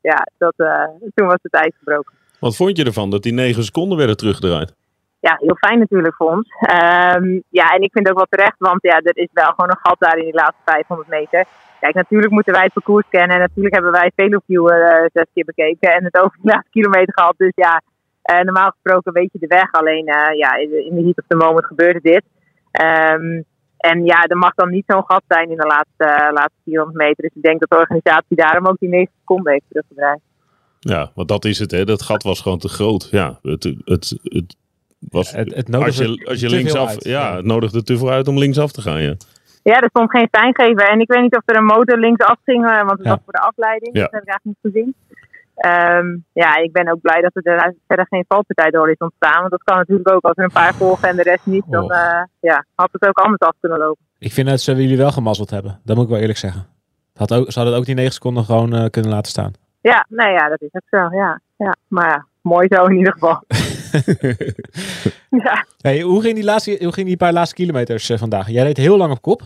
ja, 0.02 0.28
dat, 0.38 0.54
eh, 0.58 0.84
toen 1.14 1.28
was 1.28 1.40
het 1.42 1.54
ijs 1.54 1.74
gebroken. 1.78 2.14
Wat 2.40 2.56
vond 2.56 2.78
je 2.78 2.86
ervan 2.86 3.10
dat 3.10 3.24
die 3.24 3.34
negen 3.34 3.64
seconden 3.64 3.98
werden 3.98 4.18
teruggedraaid? 4.18 4.74
ja, 5.20 5.38
heel 5.40 5.56
fijn 5.56 5.80
natuurlijk 5.80 6.16
voor 6.16 6.32
ons. 6.32 6.48
Ehm, 6.60 7.40
ja, 7.50 7.68
en 7.76 7.82
ik 7.82 7.92
vind 7.92 8.08
het 8.08 8.10
ook 8.10 8.16
wel 8.16 8.28
terecht, 8.30 8.56
want 8.58 8.82
ja, 8.82 8.96
er 9.04 9.18
is 9.18 9.28
wel 9.34 9.50
gewoon 9.56 9.70
een 9.70 9.80
gat 9.84 9.96
daar 10.00 10.18
in 10.18 10.24
die 10.24 10.34
laatste 10.34 10.62
500 10.66 11.10
meter. 11.10 11.46
Kijk, 11.80 11.94
natuurlijk 11.94 12.32
moeten 12.32 12.54
wij 12.54 12.64
het 12.64 12.74
parcours 12.74 13.06
kennen 13.10 13.36
en 13.36 13.40
natuurlijk 13.42 13.74
hebben 13.74 13.92
wij 13.92 14.12
Veloview 14.16 14.70
eh 14.72 15.06
zes 15.14 15.26
keer 15.34 15.46
bekeken 15.46 15.94
en 15.94 16.04
het 16.04 16.18
over 16.20 16.38
de 16.42 16.50
laatste 16.52 16.70
kilometer 16.72 17.14
gehad. 17.14 17.34
Dus 17.38 17.52
ja, 17.56 17.74
eh, 17.76 17.82
normaal 18.26 18.70
gesproken 18.70 19.14
weet 19.14 19.30
je 19.32 19.40
de 19.40 19.48
weg, 19.48 19.72
alleen 19.72 20.06
eh, 20.08 20.38
ja, 20.38 20.56
in 20.56 20.96
de 20.96 21.02
heat 21.04 21.18
of 21.18 21.26
the 21.28 21.36
moment 21.36 21.66
gebeurde 21.66 22.00
dit. 22.02 22.24
Ehm, 22.72 23.42
en 23.78 24.06
ja, 24.06 24.24
er 24.24 24.38
mag 24.38 24.54
dan 24.56 24.70
niet 24.70 24.84
zo'n 24.88 25.06
gat 25.06 25.24
zijn 25.28 25.50
in 25.50 25.58
de 25.58 25.68
laatste, 25.68 26.24
eh, 26.24 26.34
laatste 26.34 26.60
400 26.64 26.98
meter. 26.98 27.24
Dus 27.24 27.36
ik 27.36 27.42
denk 27.42 27.60
dat 27.60 27.70
de 27.70 27.78
organisatie 27.78 28.36
daarom 28.36 28.68
ook 28.68 28.80
die 28.80 28.90
9 28.90 29.14
seconden 29.20 29.52
heeft 29.52 29.66
teruggedraaid. 29.70 30.20
Ja, 30.80 31.12
want 31.16 31.28
dat 31.28 31.46
is 31.46 31.60
het, 31.60 31.72
hè. 31.72 31.86
Dat 31.86 32.02
gat 32.02 32.24
was 32.24 32.42
gewoon 32.42 32.58
te 32.60 32.70
groot. 32.70 33.08
Ja, 33.12 33.40
het, 33.42 33.64
het, 33.86 34.18
het 34.24 34.56
was... 35.00 35.32
Het, 35.32 35.56
het 35.56 35.74
als 35.76 35.78
nodigde 35.98 36.04
je, 36.12 36.26
als 36.26 36.40
je 36.40 36.46
te 36.48 36.54
veel 36.54 36.58
linksaf... 36.64 36.90
uit. 36.90 37.04
Ja, 37.04 37.36
het 37.36 37.46
nodigde 37.46 37.84
te 37.84 37.98
veel 37.98 38.10
uit 38.10 38.28
om 38.28 38.38
linksaf 38.38 38.72
te 38.72 38.82
gaan, 38.82 39.02
ja. 39.02 39.16
Ja, 39.64 39.80
er 39.82 39.90
stond 39.90 40.10
geen 40.12 40.28
seingever. 40.32 40.90
En 40.90 41.00
ik 41.00 41.12
weet 41.12 41.22
niet 41.22 41.36
of 41.36 41.42
er 41.46 41.56
een 41.56 41.66
motor 41.66 41.98
linksaf 41.98 42.38
ging, 42.44 42.66
eh, 42.70 42.78
want 42.78 42.92
het 42.92 43.04
Ja. 43.04 43.10
was 43.10 43.20
voor 43.24 43.34
de 43.34 43.40
afleiding. 43.40 43.96
Ja. 43.96 44.02
Dat 44.02 44.12
heb 44.12 44.22
ik 44.22 44.28
eigenlijk 44.30 44.58
niet 44.64 44.74
gezien. 44.74 44.96
Ehm, 45.56 46.18
ja, 46.34 46.58
ik 46.58 46.72
ben 46.72 46.92
ook 46.92 47.02
blij 47.02 47.22
dat 47.22 47.36
er 47.36 47.74
verder 47.88 48.08
geen 48.10 48.26
valpartij 48.28 48.70
door 48.70 48.90
is 48.90 48.98
ontstaan. 48.98 49.40
Want 49.40 49.52
dat 49.52 49.64
kan 49.64 49.78
natuurlijk 49.78 50.12
ook 50.12 50.24
als 50.24 50.38
er 50.38 50.44
een 50.44 50.52
paar 50.52 50.74
volgen 50.74 51.10
en 51.10 51.16
de 51.16 51.24
rest 51.24 51.46
niet. 51.46 51.64
Dan 51.68 51.84
Och. 51.84 51.92
eh, 51.92 52.24
ja, 52.40 52.66
had 52.76 52.90
het 52.92 53.08
ook 53.08 53.18
anders 53.18 53.42
af 53.42 53.54
kunnen 53.60 53.80
lopen. 53.80 54.06
Ik 54.20 54.32
vind 54.32 54.48
dat 54.48 54.62
ze 54.62 54.76
jullie 54.76 54.98
wel 54.98 55.12
gemazzeld 55.12 55.50
hebben. 55.50 55.80
Dat 55.84 55.96
moet 55.96 56.06
ik 56.06 56.12
wel 56.12 56.20
eerlijk 56.20 56.40
zeggen. 56.40 56.68
Had 57.14 57.34
ook, 57.34 57.52
ze 57.52 57.60
hadden 57.60 57.78
ook 57.78 57.86
die 57.86 57.96
9 57.96 58.14
seconden 58.14 58.44
gewoon 58.44 58.74
eh, 58.74 58.90
kunnen 58.90 59.12
laten 59.12 59.32
staan. 59.32 59.54
Ja, 59.82 60.06
nou 60.10 60.32
ja, 60.32 60.50
dat 60.50 60.62
is 60.62 60.70
ook 60.72 60.88
zo. 60.90 61.18
Ja, 61.18 61.42
ja. 61.58 61.76
Maar 61.88 62.10
ja, 62.10 62.26
mooi 62.42 62.68
zo 62.70 62.86
in 62.86 62.98
ieder 62.98 63.14
geval. 63.14 63.44
ja. 65.46 65.66
Hey, 65.82 66.02
hoe, 66.02 66.22
ging 66.22 66.36
die 66.36 66.44
laatste, 66.44 66.78
hoe 66.82 66.94
ging 66.94 67.08
die 67.08 67.18
paar 67.18 67.34
laatste 67.34 67.56
kilometers 67.56 68.10
eh, 68.10 68.18
vandaag? 68.18 68.50
Jij 68.50 68.64
reed 68.64 68.78
heel 68.78 68.98
lang 68.98 69.12
op 69.12 69.22
kop. 69.22 69.42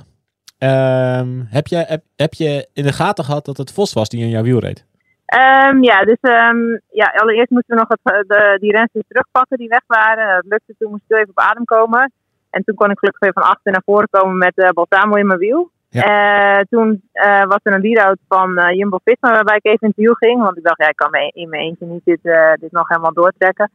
Ehm, 0.58 1.43
heb, 1.45 1.67
je, 1.67 1.76
heb, 1.76 2.04
heb 2.15 2.34
je 2.34 2.67
in 2.74 2.84
de 2.84 2.93
gaten 2.93 3.24
gehad 3.24 3.45
dat 3.45 3.58
het 3.58 3.72
Vos 3.72 3.93
was 3.93 4.10
die 4.10 4.22
in 4.22 4.30
jouw 4.30 4.43
wiel 4.43 4.60
reed? 4.60 4.86
Ehm, 5.30 5.84
ja, 5.84 6.04
dus 6.04 6.18
ehm, 6.22 6.78
ja, 6.92 7.06
allereerst 7.15 7.50
moesten 7.50 7.76
we 7.76 7.82
nog 7.82 7.89
het, 7.89 8.13
eh, 8.13 8.20
de, 8.28 8.58
die 8.60 8.72
rensters 8.72 9.08
terugpakken 9.08 9.58
die 9.58 9.68
weg 9.68 9.84
waren. 9.88 10.34
Dat 10.36 10.46
lukte, 10.50 10.76
toen 10.80 10.92
moest 10.92 11.04
ik 11.08 11.18
even 11.18 11.30
op 11.30 11.39
adem 11.39 11.65
komen. 11.65 12.12
En 12.50 12.63
toen 12.63 12.76
kon 12.76 12.92
ik 12.92 13.00
gelukkig 13.00 13.22
weer 13.22 13.34
van 13.44 13.52
achter 13.52 13.72
naar 13.72 13.82
voren 13.86 14.08
komen 14.12 14.38
met 14.38 14.58
eh 14.58 14.70
Balsamo 14.70 15.15
in 15.15 15.28
mijn 15.28 15.39
wiel. 15.39 15.70
Eh, 15.89 16.60
toen 16.70 17.02
eh, 17.12 17.44
was 17.46 17.60
er 17.63 17.74
een 17.74 17.82
lead-out 17.82 18.18
van 18.28 18.58
eh, 18.58 18.78
Jumbo-Visma 18.78 19.32
waarbij 19.32 19.56
ik 19.56 19.65
even 19.65 19.80
in 19.82 19.88
het 19.88 19.98
wiel 19.98 20.13
ging. 20.13 20.42
Want 20.42 20.58
ik 20.58 20.63
dacht, 20.63 20.78
ja, 20.82 20.88
ik 20.89 20.96
kan 20.96 21.10
me 21.12 21.32
in 21.34 21.50
mijn 21.50 21.62
eentje 21.62 21.86
niet 21.86 22.06
dit, 22.06 22.20
eh, 22.24 22.54
dit 22.60 22.72
nog 22.72 22.88
helemaal 22.88 23.13
doortrekken. 23.13 23.72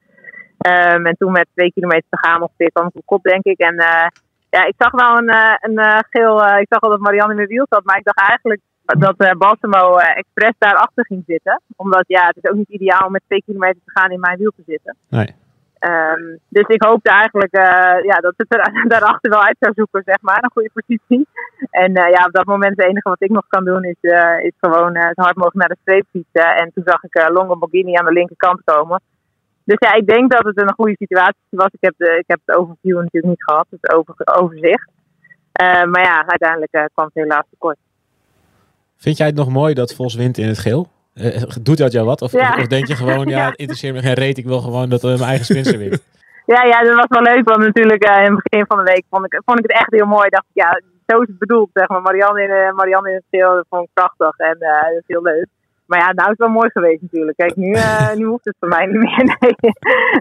Ehm, 0.58 1.06
en 1.06 1.16
toen 1.16 1.32
met 1.32 1.46
twee 1.54 1.72
kilometer 1.72 2.06
te 2.10 2.18
gaan 2.18 2.42
ongeveer 2.42 2.72
kwam 2.72 2.86
ik 2.86 2.96
op 2.96 3.06
kop, 3.06 3.22
denk 3.22 3.44
ik. 3.44 3.58
En 3.58 3.76
eh, 3.78 4.06
ja, 4.50 4.64
ik 4.64 4.74
zag 4.78 4.90
wel 4.90 5.16
een, 5.16 5.28
eh, 5.28 5.54
een 5.60 5.78
eh, 5.78 5.98
geel... 6.10 6.44
eh, 6.44 6.60
ik 6.60 6.66
zag 6.68 6.80
wel 6.80 6.90
dat 6.90 7.00
Marianne 7.00 7.30
in 7.30 7.36
mijn 7.36 7.48
wiel 7.48 7.66
zat. 7.68 7.84
Maar 7.84 7.96
ik 7.98 8.04
dacht 8.04 8.28
eigenlijk 8.28 8.60
dat 8.84 9.16
eh 9.16 9.32
Balsamo 9.38 9.96
eh, 9.96 10.18
expres 10.18 10.54
daarachter 10.58 11.04
ging 11.06 11.22
zitten. 11.26 11.60
Omdat 11.76 12.04
ja, 12.06 12.26
het 12.26 12.36
is 12.36 12.50
ook 12.50 12.56
niet 12.56 12.68
ideaal 12.68 13.06
om 13.06 13.12
met 13.12 13.22
twee 13.26 13.42
kilometer 13.42 13.80
te 13.84 14.00
gaan 14.00 14.10
in 14.10 14.20
mijn 14.20 14.38
wiel 14.38 14.52
te 14.56 14.62
zitten. 14.66 14.96
Nee. 15.08 15.34
Ehm, 15.78 16.36
dus 16.48 16.66
ik 16.66 16.82
hoopte 16.82 17.10
eigenlijk 17.10 17.52
eh, 17.52 18.04
ja, 18.04 18.16
dat 18.20 18.34
het 18.36 18.54
er 18.54 18.72
daarachter 18.94 19.30
wel 19.30 19.42
uit 19.42 19.56
zou 19.58 19.72
zoeken, 19.76 20.02
zeg 20.04 20.20
maar, 20.20 20.38
een 20.42 20.50
goede 20.52 20.70
positie. 20.74 21.26
En 21.70 21.92
ja, 21.92 22.24
op 22.26 22.32
dat 22.32 22.44
moment 22.44 22.76
het 22.76 22.86
enige 22.86 23.08
wat 23.08 23.22
ik 23.22 23.30
nog 23.30 23.46
kan 23.48 23.64
doen 23.64 23.84
is, 23.84 24.00
is 24.42 24.52
gewoon 24.60 24.92
zo 24.92 25.22
hard 25.22 25.36
mogelijk 25.36 25.54
naar 25.54 25.68
de 25.68 25.80
streep 25.80 26.06
fietsen. 26.10 26.56
En 26.56 26.70
toen 26.74 26.84
zag 26.86 27.02
ik 27.02 27.30
Longo 27.30 27.56
Borghini 27.56 27.94
aan 27.94 28.04
de 28.04 28.12
linkerkant 28.12 28.60
komen. 28.64 29.00
Dus 29.64 29.78
ja, 29.78 29.92
ik 29.92 30.06
denk 30.06 30.30
dat 30.30 30.44
het 30.44 30.60
een 30.60 30.74
goede 30.74 30.96
situatie 30.98 31.42
was. 31.50 31.68
Ik 31.70 31.80
heb, 31.80 31.94
de, 31.96 32.18
ik 32.18 32.24
heb 32.26 32.40
het 32.44 32.56
overview 32.56 32.96
natuurlijk 32.96 33.26
niet 33.26 33.44
gehad, 33.44 33.66
het 33.70 33.92
over, 33.92 34.14
overzicht. 34.24 34.90
Maar 35.90 36.02
ja, 36.02 36.26
uiteindelijk 36.26 36.90
kwam 36.94 37.06
het 37.06 37.14
helaas 37.14 37.44
tekort. 37.50 37.76
Vind 39.04 39.16
jij 39.16 39.26
het 39.26 39.36
nog 39.36 39.48
mooi 39.48 39.74
dat 39.74 39.94
Vos 39.94 40.14
wint 40.14 40.38
in 40.38 40.48
het 40.48 40.58
geel? 40.58 40.86
Eh, 41.14 41.42
doet 41.62 41.78
dat 41.78 41.92
jou 41.92 42.06
wat? 42.06 42.22
Of, 42.22 42.32
Ja. 42.32 42.56
of, 42.58 42.66
denk 42.66 42.86
je 42.86 42.96
gewoon, 42.96 43.26
ja, 43.36 43.44
het 43.46 43.58
interesseert 43.58 43.94
me 43.94 44.00
geen 44.00 44.14
reet, 44.14 44.38
ik 44.38 44.46
wil 44.46 44.60
gewoon 44.60 44.88
dat 44.88 45.04
eh, 45.04 45.08
mijn 45.08 45.30
eigen 45.32 45.44
spinster 45.44 45.78
wint? 45.78 46.02
Ja, 46.46 46.62
ja, 46.64 46.82
dat 46.82 46.94
was 46.94 47.06
wel 47.08 47.22
leuk. 47.22 47.48
Want 47.48 47.60
natuurlijk 47.60 48.02
eh, 48.04 48.24
in 48.24 48.32
het 48.32 48.42
begin 48.42 48.66
van 48.66 48.78
de 48.78 48.92
week 48.92 49.04
vond 49.10 49.24
ik, 49.24 49.42
vond 49.44 49.58
ik 49.58 49.64
het 49.68 49.76
echt 49.80 49.90
heel 49.90 50.06
mooi. 50.06 50.28
dacht 50.28 50.44
ik, 50.52 50.62
ja, 50.62 50.80
zo 51.06 51.20
is 51.20 51.28
het 51.28 51.38
bedoeld. 51.38 51.70
Zeg 51.72 51.88
maar. 51.88 52.02
Marianne, 52.02 52.42
in, 52.42 52.50
eh, 52.50 52.72
Marianne 52.72 53.08
in 53.08 53.14
het 53.14 53.24
geel, 53.30 53.54
dat 53.54 53.66
vond 53.68 53.82
ik 53.82 53.90
prachtig. 53.92 54.36
En 54.36 54.56
eh, 54.58 54.82
dat 54.82 55.02
is 55.02 55.06
heel 55.06 55.22
leuk. 55.22 55.46
Maar 55.86 55.98
ja, 55.98 56.12
nou 56.12 56.30
is 56.30 56.36
het 56.36 56.38
wel 56.38 56.48
mooi 56.58 56.70
geweest 56.70 57.02
natuurlijk. 57.02 57.36
Kijk, 57.36 57.56
nu, 57.56 57.72
eh, 57.72 58.14
nu 58.18 58.24
hoeft 58.24 58.44
het 58.44 58.56
voor 58.60 58.68
mij 58.68 58.86
niet 58.86 59.02
meer. 59.02 59.24
Nee, 59.40 59.54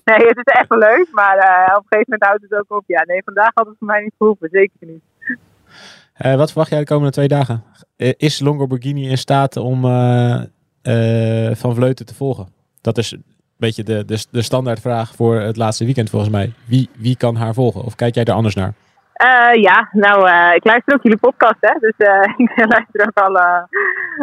nee 0.04 0.28
het 0.28 0.38
is 0.44 0.54
echt 0.54 0.68
wel 0.68 0.80
leuk. 0.80 1.08
Maar 1.12 1.38
eh, 1.38 1.76
op 1.78 1.84
een 1.84 1.90
gegeven 1.90 2.12
moment 2.12 2.24
houdt 2.24 2.42
het 2.42 2.54
ook 2.60 2.78
op. 2.78 2.84
Ja, 2.88 3.04
nee, 3.04 3.24
vandaag 3.24 3.52
had 3.54 3.66
het 3.66 3.76
voor 3.80 3.88
mij 3.88 4.02
niet 4.02 4.16
gehoeven. 4.18 4.50
Zeker 4.52 4.78
niet. 4.80 5.04
Eh, 6.14 6.36
wat 6.36 6.50
verwacht 6.52 6.70
jij 6.70 6.80
de 6.80 6.86
komende 6.86 7.12
twee 7.12 7.28
dagen? 7.28 7.64
Eh, 7.98 8.12
is 8.18 8.40
Longo 8.40 8.68
Borghini 8.68 9.10
in 9.10 9.18
staat 9.18 9.58
om 9.58 9.86
eh, 9.86 11.52
Van 11.54 11.76
Vleuten 11.76 12.06
te 12.06 12.16
volgen? 12.16 12.48
Dat 12.82 12.98
is 12.98 13.12
een 13.12 13.24
beetje 13.58 13.84
de, 13.84 14.06
de, 14.06 14.26
de 14.32 14.42
standaardvraag 14.42 15.16
voor 15.16 15.36
het 15.36 15.58
laatste 15.58 15.86
weekend 15.86 16.10
volgens 16.10 16.32
mij. 16.32 16.54
Wie, 16.68 16.90
wie 16.98 17.18
kan 17.18 17.36
haar 17.36 17.54
volgen? 17.54 17.84
Of 17.84 17.96
kijk 17.96 18.16
jij 18.16 18.24
er 18.24 18.34
anders 18.34 18.56
naar? 18.56 18.74
Ja, 19.54 19.90
nou, 19.92 20.20
ik 20.56 20.66
luister 20.66 20.94
ook 20.94 21.04
jullie 21.04 21.18
podcast, 21.18 21.58
hè. 21.60 21.80
Dus 21.80 21.94
ik 22.46 22.52
luister 22.56 23.08
ook 23.08 23.18
alle, 23.18 23.68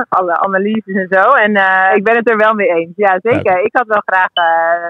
alle 0.09 0.39
analyses 0.39 0.95
en 0.95 1.07
zo. 1.11 1.23
En 1.23 1.51
ik 1.97 2.05
ben 2.05 2.17
het 2.17 2.31
er 2.31 2.37
wel 2.37 2.55
mee 2.55 2.69
eens. 2.69 2.93
Ja, 2.97 3.19
zeker. 3.23 3.65
Ik 3.65 3.77
had 3.77 3.87
wel 3.87 4.03
graag 4.05 4.29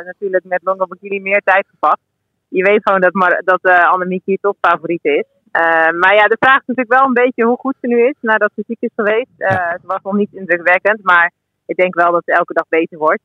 natuurlijk 0.04 0.44
met 0.44 0.60
Longo 0.62 0.86
Bikini 0.86 1.20
meer 1.20 1.40
tijd 1.44 1.66
gepakt. 1.70 2.00
Je 2.48 2.62
weet 2.62 2.82
gewoon 2.82 3.00
dat, 3.00 3.12
Mar 3.12 3.42
dat 3.44 3.62
eh 3.62 3.92
Annemiek 3.92 4.22
hier 4.24 4.38
topfavoriet 4.40 5.04
is. 5.04 5.24
Eh, 5.50 5.90
maar 5.90 6.14
ja, 6.14 6.24
de 6.24 6.36
vraag 6.40 6.60
is 6.60 6.66
natuurlijk 6.66 6.98
wel 6.98 7.06
een 7.06 7.22
beetje 7.24 7.44
hoe 7.44 7.56
goed 7.56 7.76
ze 7.80 7.86
nu 7.86 8.06
is 8.06 8.14
nadat 8.20 8.50
ze 8.54 8.64
ziek 8.66 8.80
is 8.80 8.90
geweest. 8.96 9.34
Eh 9.38 9.72
Ze 9.72 9.86
was 9.86 10.02
nog 10.02 10.14
niet 10.14 10.32
indrukwekkend, 10.32 11.02
maar 11.02 11.32
ik 11.66 11.76
denk 11.76 11.94
wel 11.94 12.12
dat 12.12 12.22
ze 12.24 12.32
elke 12.32 12.52
dag 12.52 12.68
beter 12.68 12.98
wordt. 12.98 13.22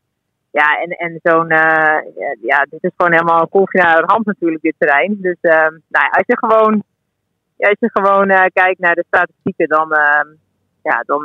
Ja, 0.51 0.79
en, 0.81 0.89
en 0.89 1.19
zo'n, 1.23 1.49
eh, 1.49 1.97
ja, 2.41 2.65
dit 2.69 2.83
is 2.83 2.91
gewoon 2.97 3.11
helemaal 3.11 3.41
een 3.41 3.49
kolfje 3.49 3.81
naar 3.81 4.01
de 4.01 4.11
hand 4.13 4.25
natuurlijk, 4.25 4.61
dit 4.61 4.75
terrein. 4.77 5.17
Dus 5.21 5.37
eh, 5.41 5.67
nou 5.67 6.05
ja, 6.05 6.09
als 6.09 6.25
je 6.25 6.37
gewoon, 6.37 6.83
ja, 7.57 7.69
als 7.69 7.79
je 7.79 7.89
gewoon 7.93 8.27
kijkt 8.53 8.79
naar 8.79 8.95
de 8.95 9.03
statistieken, 9.07 9.67
dan, 9.67 9.93
eh, 9.93 10.25
ja, 10.83 11.03
dan, 11.05 11.23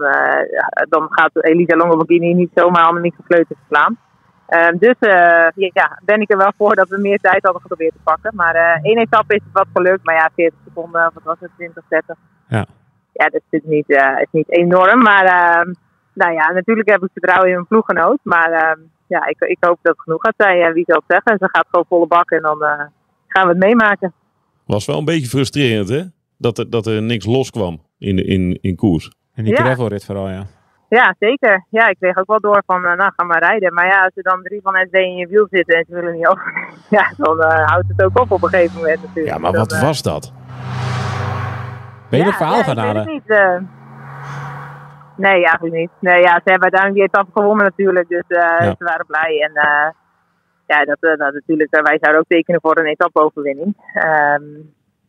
dan 0.89 1.07
gaat 1.11 1.45
Elisa 1.45 1.77
Longoborghini 1.77 2.35
niet 2.35 2.51
zomaar 2.55 2.85
Annemiek 2.85 3.15
van 3.15 3.25
Vleuten 3.25 3.57
verslaan. 3.57 3.99
Ehm, 4.51 4.77
dus 4.79 4.95
eh, 4.99 5.47
ja, 5.73 5.99
ben 6.05 6.21
ik 6.21 6.31
er 6.31 6.37
wel 6.37 6.53
voor 6.57 6.75
dat 6.75 6.89
we 6.89 6.99
meer 6.99 7.19
tijd 7.19 7.43
hadden 7.43 7.61
geprobeerd 7.61 7.93
te 7.93 8.01
pakken. 8.05 8.31
Maar 8.35 8.55
eh 8.55 8.79
één 8.85 8.99
etappe 8.99 9.35
is 9.35 9.41
het 9.45 9.53
wat 9.53 9.67
gelukt, 9.75 10.05
maar 10.05 10.15
ja, 10.15 10.31
40 10.35 10.59
seconden, 10.67 11.11
wat 11.15 11.23
was 11.23 11.37
het, 11.41 11.51
20, 11.57 11.83
30. 11.89 12.17
Ja. 12.49 12.67
Ja, 13.13 13.25
dat 13.25 13.35
is 13.35 13.41
natuurlijk 13.51 13.73
niet, 13.89 13.99
eh, 13.99 14.21
is 14.21 14.29
niet 14.31 14.51
enorm, 14.51 15.03
maar 15.03 15.25
ehm, 15.25 15.73
nou 16.13 16.33
ja, 16.33 16.51
natuurlijk 16.53 16.89
heb 16.91 17.03
ik 17.03 17.09
vertrouwen 17.13 17.49
in 17.49 17.55
mijn 17.55 17.67
ploeggenoot. 17.67 18.19
Maar 18.23 18.53
ehm, 18.53 18.79
ja, 19.07 19.27
ik, 19.27 19.41
ik 19.41 19.57
hoop 19.61 19.79
dat 19.83 19.93
het 19.93 20.01
genoeg 20.03 20.21
gaat 20.21 20.35
zijn. 20.37 20.57
Ja, 20.59 20.73
wie 20.73 20.85
zal 20.87 21.03
het 21.07 21.17
zeggen? 21.23 21.39
Ze 21.39 21.49
gaat 21.53 21.67
gewoon 21.71 21.85
volle 21.89 22.07
bak 22.07 22.31
en 22.31 22.43
dan 22.43 22.63
eh, 22.65 22.81
gaan 23.27 23.47
we 23.47 23.49
het 23.55 23.59
meemaken. 23.65 24.13
Was 24.67 24.87
wel 24.87 24.99
een 24.99 25.05
beetje 25.05 25.29
frustrerend, 25.29 25.89
hè? 25.89 26.03
Dat 26.39 26.59
er, 26.59 26.71
dat 26.71 26.87
er 26.87 27.03
niks 27.03 27.25
loskwam 27.27 27.81
in, 27.99 28.17
de- 28.17 28.25
in, 28.25 28.59
in 28.61 28.77
koers. 28.77 29.11
En 29.35 29.45
die 29.45 29.53
Ja. 29.57 29.65
gravelrit 29.65 30.05
vooral, 30.05 30.29
ja. 30.29 30.47
Ja, 30.99 31.15
zeker. 31.19 31.67
Ja, 31.69 31.89
ik 31.89 31.97
kreeg 32.01 32.17
ook 32.17 32.27
wel 32.27 32.41
door 32.41 32.63
van, 32.67 32.85
eh, 32.85 32.97
nou, 32.97 33.13
ga 33.17 33.25
maar 33.25 33.39
rijden. 33.43 33.75
Maar 33.75 33.87
ja, 33.87 34.05
als 34.05 34.13
er 34.15 34.23
dan 34.23 34.43
drie 34.43 34.61
van 34.63 34.87
SD 34.89 34.95
in 34.95 35.17
je 35.17 35.27
wiel 35.27 35.47
zitten 35.51 35.77
en 35.79 35.85
ze 35.89 35.95
willen 35.95 36.13
niet 36.13 36.27
over, 36.33 36.69
ja, 36.89 37.13
dan 37.17 37.41
eh, 37.43 37.67
houdt 37.67 37.89
het 37.89 38.05
ook 38.05 38.21
op 38.21 38.31
op 38.31 38.43
een 38.43 38.49
gegeven 38.49 38.77
moment 38.77 39.03
natuurlijk. 39.03 39.35
Ja, 39.35 39.41
maar 39.41 39.53
wat 39.53 39.73
eh, 39.73 39.83
was 39.83 40.03
dat? 40.03 40.33
Ben 42.09 42.19
je 42.19 42.25
ja, 42.25 42.25
nog 42.25 42.37
verhaal 42.37 42.57
ja, 42.57 42.63
gaan 42.63 42.77
halen? 42.77 43.07
niet. 43.07 43.29
nee, 45.17 45.45
eigenlijk 45.45 45.75
niet. 45.75 45.91
Nee, 45.99 46.21
ja, 46.23 46.33
ze 46.45 46.51
hebben 46.51 46.71
uiteindelijk 46.73 46.95
die 46.95 47.03
etappe 47.03 47.41
gewonnen 47.41 47.65
natuurlijk, 47.65 48.09
dus 48.09 48.25
Ja. 48.29 48.75
ze 48.79 48.85
waren 48.85 49.07
blij. 49.07 49.41
En 49.41 49.53
ja, 50.67 50.85
dat, 50.85 50.97
dat 51.01 51.33
natuurlijk, 51.33 51.71
wij 51.71 51.99
zouden 52.01 52.21
ook 52.21 52.29
tekenen 52.29 52.61
voor 52.61 52.79
een 52.79 52.87
etappe-overwinning. 52.87 53.77
Ehm, 53.95 54.43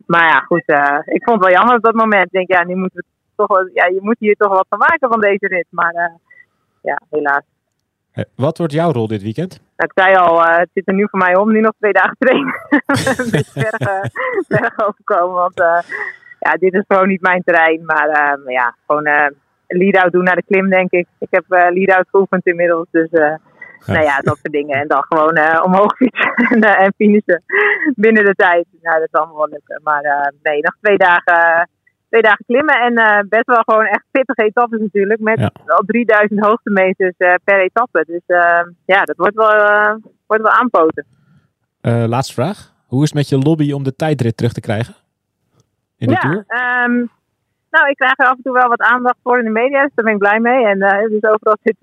maar 0.06 0.28
ja, 0.28 0.39
goed, 0.39 0.63
ik 1.06 1.24
vond 1.24 1.39
het 1.39 1.46
wel 1.48 1.58
jammer 1.58 1.76
op 1.76 1.84
dat 1.84 1.94
moment. 1.94 2.26
Ik 2.26 2.32
denk, 2.32 2.52
ja, 2.52 2.63
nu 2.63 2.76
moeten 2.76 2.98
we 2.98 3.06
toch 3.45 3.69
ja, 3.73 3.86
je 3.86 3.99
moet 4.01 4.19
hier 4.19 4.36
toch 4.36 4.49
wat 4.49 4.65
van 4.69 4.77
maken 4.80 5.10
van 5.10 5.19
deze 5.19 5.47
rit. 5.47 5.65
Maar 5.69 5.93
eh, 5.93 6.13
ja, 6.82 7.01
helaas. 7.10 7.43
Eh, 8.12 8.23
Wat 8.36 8.58
wordt 8.58 8.73
jouw 8.73 8.91
rol 8.91 9.08
dit 9.08 9.21
weekend? 9.21 9.51
Nou, 9.77 9.89
ik 9.93 10.04
zei 10.04 10.15
al, 10.15 10.43
eh, 10.45 10.58
het 10.58 10.69
zit 10.73 10.88
er 10.88 10.93
nu 10.93 11.08
voor 11.10 11.19
mij 11.19 11.36
om, 11.36 11.51
nu 11.51 11.60
nog 11.60 11.73
twee 11.80 11.93
dagen 11.93 12.15
trainen. 12.19 12.54
een 13.23 13.32
beetje 13.32 13.51
berg, 13.54 14.10
berg 14.47 14.88
overkomen, 14.88 15.36
want 15.36 15.60
eh, 15.60 15.80
ja, 16.39 16.51
dit 16.60 16.73
is 16.73 16.84
gewoon 16.88 17.08
niet 17.08 17.21
mijn 17.21 17.43
terrein. 17.43 17.86
Maar 17.86 18.10
eh, 18.10 18.54
ja, 18.54 18.75
gewoon 18.88 19.06
eh 19.06 19.27
lead-out 19.67 20.12
doen 20.12 20.23
naar 20.23 20.36
de 20.36 20.43
klim, 20.47 20.69
denk 20.69 20.91
ik. 20.91 21.08
Ik 21.19 21.27
heb 21.30 21.43
eh 21.47 21.71
lead-out 21.71 22.10
geoefend 22.10 22.45
inmiddels, 22.45 22.88
dus 22.91 23.10
eh, 23.10 23.34
nou 23.86 24.04
ja, 24.04 24.19
dat 24.19 24.38
soort 24.41 24.54
dingen. 24.54 24.80
En 24.80 24.88
dan 24.88 25.04
gewoon 25.08 25.34
eh, 25.36 25.63
omhoog 25.63 25.95
fietsen 25.95 26.34
en, 26.51 26.62
eh, 26.62 26.84
en 26.86 26.93
finishen 26.97 27.43
binnen 27.95 28.25
de 28.25 28.36
tijd. 28.36 28.65
Nou, 28.82 28.99
dat 28.99 29.08
zal 29.12 29.21
allemaal 29.21 29.38
wel 29.38 29.49
lukken. 29.49 29.82
Maar 29.84 30.04
eh, 30.04 30.27
nee, 30.43 30.62
nog 30.62 30.75
twee 30.82 30.97
dagen, 30.97 31.69
twee 32.12 32.21
dagen 32.21 32.45
klimmen 32.45 32.76
en 32.76 32.95
eh, 32.97 33.19
best 33.30 33.45
wel 33.45 33.62
gewoon 33.65 33.86
echt 33.86 34.04
pittige 34.12 34.43
etappes 34.43 34.80
natuurlijk. 34.80 35.19
Met 35.19 35.39
Ja. 35.39 35.52
al 35.65 35.84
3000 35.86 36.45
hoogtemeters 36.45 37.15
eh, 37.17 37.34
per 37.43 37.60
etappe. 37.62 38.04
Dus 38.08 38.21
eh, 38.26 38.62
ja, 38.86 39.02
dat 39.04 39.17
wordt 39.17 39.36
wel, 39.36 39.52
eh, 39.54 39.95
wordt 40.28 40.43
wel 40.43 40.52
aanpoten. 40.52 41.06
Laatste 41.82 42.34
vraag. 42.34 42.74
Hoe 42.88 43.04
is 43.04 43.10
het 43.10 43.17
met 43.17 43.30
je 43.30 43.38
lobby 43.38 43.71
om 43.71 43.84
de 43.84 43.95
tijdrit 43.95 44.38
terug 44.38 44.54
te 44.54 44.60
krijgen? 44.62 44.93
In 45.97 46.08
de 46.08 46.13
ja, 46.13 46.19
Tour? 46.19 46.43
ehm, 46.47 46.95
nou, 47.69 47.89
ik 47.89 47.95
krijg 47.95 48.17
er 48.19 48.26
af 48.26 48.36
en 48.36 48.43
toe 48.43 48.54
wel 48.54 48.67
wat 48.69 48.82
aandacht 48.82 49.17
voor 49.24 49.38
in 49.38 49.43
de 49.43 49.50
media, 49.50 49.82
dus 49.82 49.91
daar 49.95 50.06
ben 50.06 50.13
ik 50.13 50.19
blij 50.19 50.39
mee. 50.39 50.65
En 50.65 50.82
eh 50.82 51.10
dus 51.10 51.24
overal 51.24 51.58
zit 51.63 51.76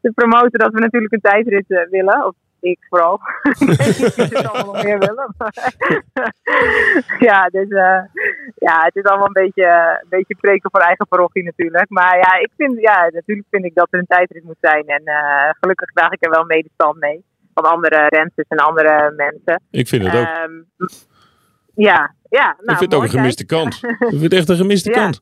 te 0.00 0.12
promoten 0.14 0.58
dat 0.58 0.72
we 0.72 0.80
natuurlijk 0.80 1.12
een 1.12 1.20
tijdrit 1.30 1.86
willen. 1.90 2.26
Of 2.26 2.34
ik 2.60 2.78
vooral. 2.88 3.20
ik 3.52 4.16
het 4.16 4.46
allemaal 4.46 4.74
nog 4.74 4.82
meer 4.82 4.98
willen. 4.98 5.34
ja, 7.28 7.46
dus 7.46 7.68
eh, 7.68 8.00
ja, 8.56 8.80
het 8.84 8.96
is 8.96 9.02
allemaal 9.02 9.26
een 9.26 9.42
beetje, 9.44 9.98
een 10.02 10.08
beetje 10.08 10.36
preken 10.40 10.70
voor 10.70 10.80
eigen 10.80 11.08
parochie 11.08 11.44
natuurlijk. 11.44 11.90
Maar 11.90 12.16
ja, 12.16 12.40
ik 12.40 12.50
vind, 12.56 12.80
ja, 12.80 13.10
natuurlijk 13.12 13.46
vind 13.50 13.64
ik 13.64 13.74
dat 13.74 13.88
er 13.90 13.98
een 13.98 14.06
tijdrit 14.06 14.44
moet 14.44 14.56
zijn. 14.60 14.86
En 14.86 15.02
eh, 15.04 15.50
gelukkig 15.60 15.92
draag 15.92 16.10
ik 16.10 16.24
er 16.24 16.30
wel 16.30 16.44
medestand 16.44 16.98
mee. 16.98 17.24
Van 17.54 17.64
andere 17.64 18.06
rensters 18.08 18.48
en 18.48 18.58
andere 18.58 19.12
mensen. 19.16 19.62
Ik 19.70 19.88
vind 19.88 20.04
het 20.04 20.14
ook. 20.14 20.26
Ehm, 20.26 20.62
ja, 21.74 22.14
ja. 22.28 22.44
Nou, 22.44 22.72
ik 22.72 22.76
vind 22.76 22.80
het 22.80 22.94
ook 22.94 23.02
een 23.02 23.08
gemiste 23.18 23.46
kans. 23.46 23.82
Ik 23.82 23.96
vind 24.08 24.22
het 24.22 24.32
echt 24.32 24.48
een 24.48 24.56
gemiste 24.56 24.90
Ja. 24.90 24.96
kans. 24.96 25.20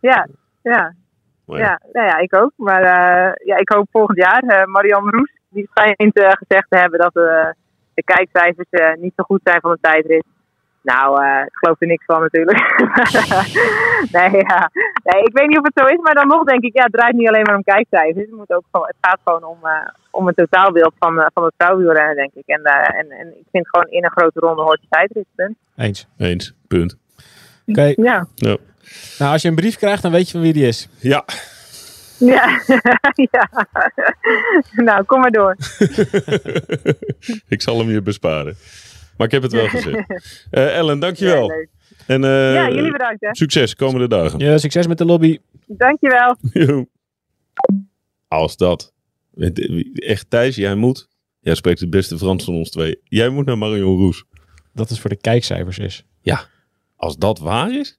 Ja, 0.00 0.28
ja, 0.62 0.94
ja. 1.46 1.58
ja, 1.58 1.80
nou 1.92 2.06
ja, 2.06 2.16
ik 2.18 2.34
ook. 2.34 2.52
Maar 2.56 2.82
eh, 2.82 3.46
ja, 3.46 3.56
ik 3.56 3.68
hoop 3.68 3.88
volgend 3.90 4.18
jaar. 4.18 4.68
Marianne 4.68 5.10
Roes, 5.10 5.37
die 5.48 5.68
schijnt 5.70 6.16
eh, 6.18 6.30
gezegd 6.30 6.66
te 6.68 6.78
hebben 6.78 6.98
dat 6.98 7.16
eh, 7.16 7.48
de 7.94 8.02
kijkcijfers 8.04 8.70
eh, 8.70 8.94
niet 9.00 9.12
zo 9.16 9.22
goed 9.22 9.40
zijn 9.44 9.60
van 9.60 9.70
de 9.70 9.78
tijdrit. 9.80 10.24
Nou, 10.82 11.24
eh, 11.24 11.46
ik 11.46 11.56
geloof 11.56 11.80
er 11.80 11.86
niks 11.86 12.04
van 12.04 12.20
natuurlijk. 12.20 12.60
nee, 14.16 14.30
ja. 14.46 14.70
nee, 15.04 15.22
ik 15.22 15.32
weet 15.32 15.48
niet 15.48 15.58
of 15.58 15.64
het 15.64 15.78
zo 15.80 15.86
is, 15.86 16.00
maar 16.00 16.14
dan 16.14 16.28
nog 16.28 16.44
denk 16.44 16.62
ik, 16.62 16.74
ja, 16.74 16.82
het 16.82 16.92
draait 16.92 17.14
niet 17.14 17.28
alleen 17.28 17.42
maar 17.42 17.56
om 17.56 17.62
kijkcijfers. 17.62 18.24
Het, 18.26 18.36
moet 18.36 18.52
ook 18.52 18.64
het 18.70 18.96
gaat 19.00 19.20
gewoon 19.24 19.44
om, 19.44 19.58
eh, 19.62 19.88
om 20.10 20.26
het 20.26 20.36
totaalbeeld 20.36 20.92
van, 20.98 21.20
eh, 21.20 21.26
van 21.34 21.44
het 21.44 21.54
vrouwenwielrennen, 21.56 22.16
denk 22.16 22.30
ik. 22.34 22.46
En, 22.46 22.62
en, 22.62 23.10
en 23.10 23.26
ik 23.26 23.46
vind 23.52 23.68
gewoon 23.68 23.86
in 23.90 24.04
een 24.04 24.10
grote 24.10 24.40
ronde 24.40 24.62
hoort 24.62 24.80
de 24.80 24.86
tijdrit. 24.90 25.26
Punt. 25.34 25.56
Eens. 25.76 26.08
Eens. 26.18 26.54
Punt. 26.68 26.96
Oké. 27.66 27.92
Ja. 27.96 28.26
Ja. 28.34 28.56
Nou, 29.18 29.32
als 29.32 29.42
je 29.42 29.48
een 29.48 29.54
brief 29.54 29.76
krijgt, 29.76 30.02
dan 30.02 30.12
weet 30.12 30.26
je 30.26 30.32
van 30.32 30.40
wie 30.40 30.52
die 30.52 30.66
is. 30.66 30.88
Ja. 31.00 31.24
Ja. 32.18 32.60
ja. 33.30 33.50
nou, 34.76 35.04
kom 35.04 35.20
maar 35.20 35.30
door. 35.30 35.56
ik 37.54 37.62
zal 37.62 37.78
hem 37.78 37.90
je 37.90 38.02
besparen. 38.02 38.56
Maar 39.16 39.26
ik 39.26 39.32
heb 39.32 39.42
het 39.42 39.52
wel 39.52 39.68
gezegd. 39.68 40.46
Eh, 40.50 40.76
Ellen, 40.76 40.98
dankjewel. 40.98 41.50
Ja, 41.50 41.56
leuk. 41.56 41.68
en 42.06 42.24
eh, 42.24 42.54
ja, 42.54 42.68
jullie 42.68 42.92
bedankt 42.92 43.20
hè. 43.20 43.28
succes 43.34 43.74
komende 43.74 44.08
dagen. 44.08 44.38
Ja, 44.38 44.58
succes 44.58 44.86
met 44.86 44.98
de 44.98 45.04
lobby. 45.04 45.38
Dankjewel. 45.66 46.36
Jo. 46.52 46.86
Als 48.28 48.56
dat. 48.56 48.92
Echt 49.94 50.30
Thijs, 50.30 50.56
jij 50.56 50.74
moet. 50.74 51.08
Jij 51.40 51.54
spreekt 51.54 51.80
het 51.80 51.90
beste 51.90 52.18
Frans 52.18 52.44
van 52.44 52.54
ons 52.54 52.70
twee. 52.70 53.00
Jij 53.04 53.28
moet 53.28 53.46
naar 53.46 53.58
Marion 53.58 53.98
Roes. 53.98 54.24
Dat 54.72 54.88
het 54.88 54.98
voor 54.98 55.10
de 55.10 55.16
kijkcijfers 55.16 55.78
is. 55.78 56.04
Als 56.96 57.16
dat 57.16 57.38
waar 57.38 57.72
is. 57.74 57.98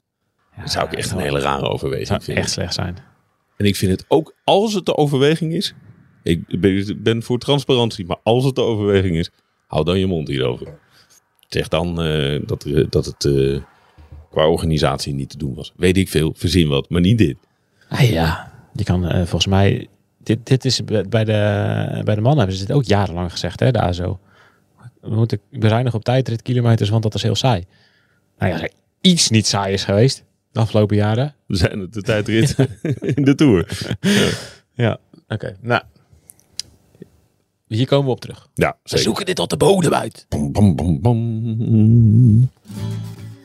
Dat 0.57 0.71
zou 0.71 0.85
ik 0.85 0.93
echt 0.93 1.11
een 1.11 1.19
hele 1.19 1.39
rare 1.39 1.69
overweging 1.69 2.07
zou 2.07 2.21
vinden. 2.21 2.43
echt 2.43 2.51
slecht 2.53 2.73
zijn. 2.73 2.97
En 3.59 3.65
ik 3.65 3.75
vind 3.75 3.91
het 3.91 4.05
ook, 4.07 4.35
als 4.43 4.73
het 4.73 4.85
de 4.85 4.95
overweging 4.97 5.53
is, 5.53 5.73
ik 6.23 7.01
ben, 7.03 7.23
voor 7.23 7.39
transparantie, 7.39 8.05
maar 8.05 8.17
als 8.23 8.43
het 8.45 8.55
de 8.55 8.61
overweging 8.61 9.15
is, 9.17 9.29
hou 9.67 9.85
dan 9.85 9.99
je 9.99 10.05
mond 10.05 10.27
hierover. 10.27 10.79
Zeg 11.47 11.67
dan 11.67 12.01
eh, 12.01 12.39
dat, 12.45 12.63
er- 12.63 12.89
dat 12.89 13.05
het 13.05 13.25
eh, 13.25 13.57
qua 14.31 14.47
organisatie 14.47 15.13
niet 15.13 15.29
te 15.29 15.37
doen 15.37 15.53
was. 15.55 15.73
Weet 15.77 15.97
ik 15.97 16.09
veel, 16.09 16.33
verzin 16.35 16.67
wat, 16.67 16.89
maar 16.89 17.01
niet 17.01 17.17
dit. 17.17 17.37
Ah 17.89 18.09
ja, 18.09 18.53
je 18.73 18.83
kan 18.83 19.05
eh, 19.05 19.15
volgens 19.17 19.47
mij... 19.47 19.87
Dit, 20.23 20.45
dit 20.45 20.65
is 20.65 20.83
bij 20.83 21.03
de, 21.23 22.01
bij 22.05 22.15
de 22.15 22.21
mannen 22.21 22.37
hebben 22.37 22.55
ze 22.55 22.65
dit 22.65 22.75
ook 22.75 22.83
jarenlang 22.83 23.31
gezegd, 23.31 23.59
hè, 23.59 23.71
de 23.71 23.81
ASO. 23.81 24.19
We 25.01 25.15
moeten 25.15 25.39
bezuinigen 25.51 25.97
op 25.99 26.05
tijdritkilometers, 26.05 26.89
want 26.89 27.03
dat 27.03 27.13
is 27.15 27.23
heel 27.23 27.35
saai. 27.35 27.63
Nou 28.37 28.51
ja, 28.53 28.69
iets 29.01 29.29
niet 29.29 29.47
saai 29.47 29.73
is 29.73 29.83
geweest 29.83 30.23
de 30.51 30.59
afgelopen 30.59 30.95
jaren. 30.95 31.35
We 31.45 31.55
zijn 31.55 31.79
het 31.79 31.93
de 31.93 32.01
tijdrit 32.01 32.55
in 33.15 33.23
de 33.23 33.35
Tour. 33.35 33.87
Ja, 34.73 34.97
oké. 35.27 35.57
Nou, 35.61 35.81
hier 37.67 37.87
komen 37.87 38.05
we 38.05 38.11
op 38.11 38.21
terug. 38.21 38.49
Ja, 38.53 38.77
We 38.83 38.97
zoeken 38.97 39.25
dit 39.25 39.35
tot 39.35 39.49
de 39.49 39.57
bodem 39.57 39.93
uit. 39.93 40.25
Bam, 40.29 40.51
bam, 40.51 40.75
bam, 40.75 41.01
bam. 41.01 42.49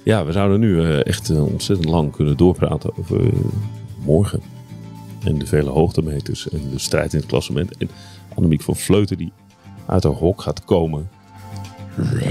Ja, 0.04 0.24
we 0.24 0.32
zouden 0.32 0.60
nu 0.60 0.80
eh, 0.80 1.06
echt 1.06 1.30
eh, 1.30 1.44
ontzettend 1.46 1.88
lang 1.88 2.12
kunnen 2.12 2.36
doorpraten 2.36 2.98
over 2.98 3.20
eh, 3.20 3.32
morgen. 4.04 4.40
En 5.24 5.38
de 5.38 5.46
vele 5.46 5.70
hoogtemeters 5.70 6.48
en 6.48 6.70
de 6.70 6.78
strijd 6.78 7.12
in 7.12 7.18
het 7.18 7.28
klassement. 7.28 7.76
En 7.76 7.88
Annemiek 8.34 8.62
van 8.62 8.76
Vleuten 8.76 9.18
die 9.18 9.32
uit 9.86 10.02
haar 10.02 10.12
hok 10.12 10.40
gaat 10.42 10.64
komen. 10.64 11.08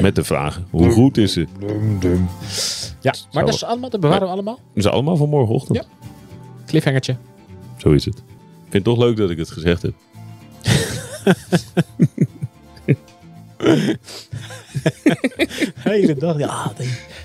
Met 0.01 0.15
de 0.15 0.23
vragen, 0.23 0.65
hoe 0.69 0.91
goed 0.91 1.17
is 1.17 1.33
ze? 1.33 1.47
Ja, 3.03 3.13
maar 3.31 3.45
dat 3.45 3.53
is 3.53 3.63
allemaal, 3.63 3.89
dat 3.89 3.99
bewaren 3.99 4.27
we 4.27 4.33
allemaal. 4.33 4.59
Is 4.73 4.85
allemaal 4.85 5.15
van 5.15 5.29
morgenochtend? 5.29 5.77
Ja. 5.77 5.83
Cliffhangertje. 6.65 7.15
Zo 7.77 7.91
is 7.91 8.05
het. 8.05 8.17
Ik 8.17 8.23
vind 8.69 8.73
het 8.73 8.83
toch 8.83 8.97
leuk 8.97 9.17
dat 9.17 9.29
ik 9.29 9.37
het 9.37 9.49
gezegd 9.51 9.81
heb. 9.81 9.93
Hele 15.75 16.15
dag. 16.15 16.37
Ja, 16.37 16.71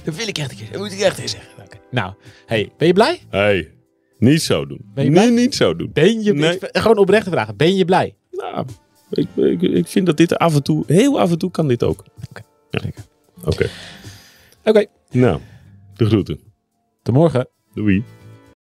dat 0.04 0.14
wil 0.14 0.28
ik 0.28 0.38
echt 0.38 0.50
een 0.50 0.56
keer. 0.56 0.68
Dat 0.72 0.80
moet 0.80 0.92
ik 0.92 0.98
echt 1.00 1.18
eens 1.18 1.30
zeggen. 1.30 1.50
Nou, 1.90 2.14
hey, 2.46 2.72
ben 2.76 2.86
je 2.86 2.92
blij? 2.92 3.20
hey, 3.30 3.72
niet 4.18 4.42
zo 4.42 4.66
doen. 4.66 4.80
Ben 4.94 5.04
je 5.04 5.10
nee, 5.10 5.30
niet 5.30 5.54
zo 5.54 5.76
doen. 5.76 5.90
Ben 5.92 6.22
je 6.22 6.34
Nee. 6.34 6.58
Gewoon 6.60 6.96
oprechte 6.98 7.30
vragen. 7.30 7.56
Ben 7.56 7.76
je 7.76 7.84
blij? 7.84 8.14
Nou, 8.30 8.66
ik, 9.10 9.28
ik, 9.36 9.62
ik 9.62 9.86
vind 9.86 10.06
dat 10.06 10.16
dit 10.16 10.36
af 10.38 10.54
en 10.54 10.62
toe, 10.62 10.84
heel 10.86 11.20
af 11.20 11.30
en 11.30 11.38
toe 11.38 11.50
kan 11.50 11.68
dit 11.68 11.82
ook. 11.82 12.04
Oké. 12.28 12.42
Oké. 13.44 13.68
Oké, 14.64 14.86
Nou, 15.10 15.40
de 15.98 16.06
groeten. 16.06 16.40
tot 17.02 17.14
morgen. 17.14 17.48
Doei. 17.74 18.04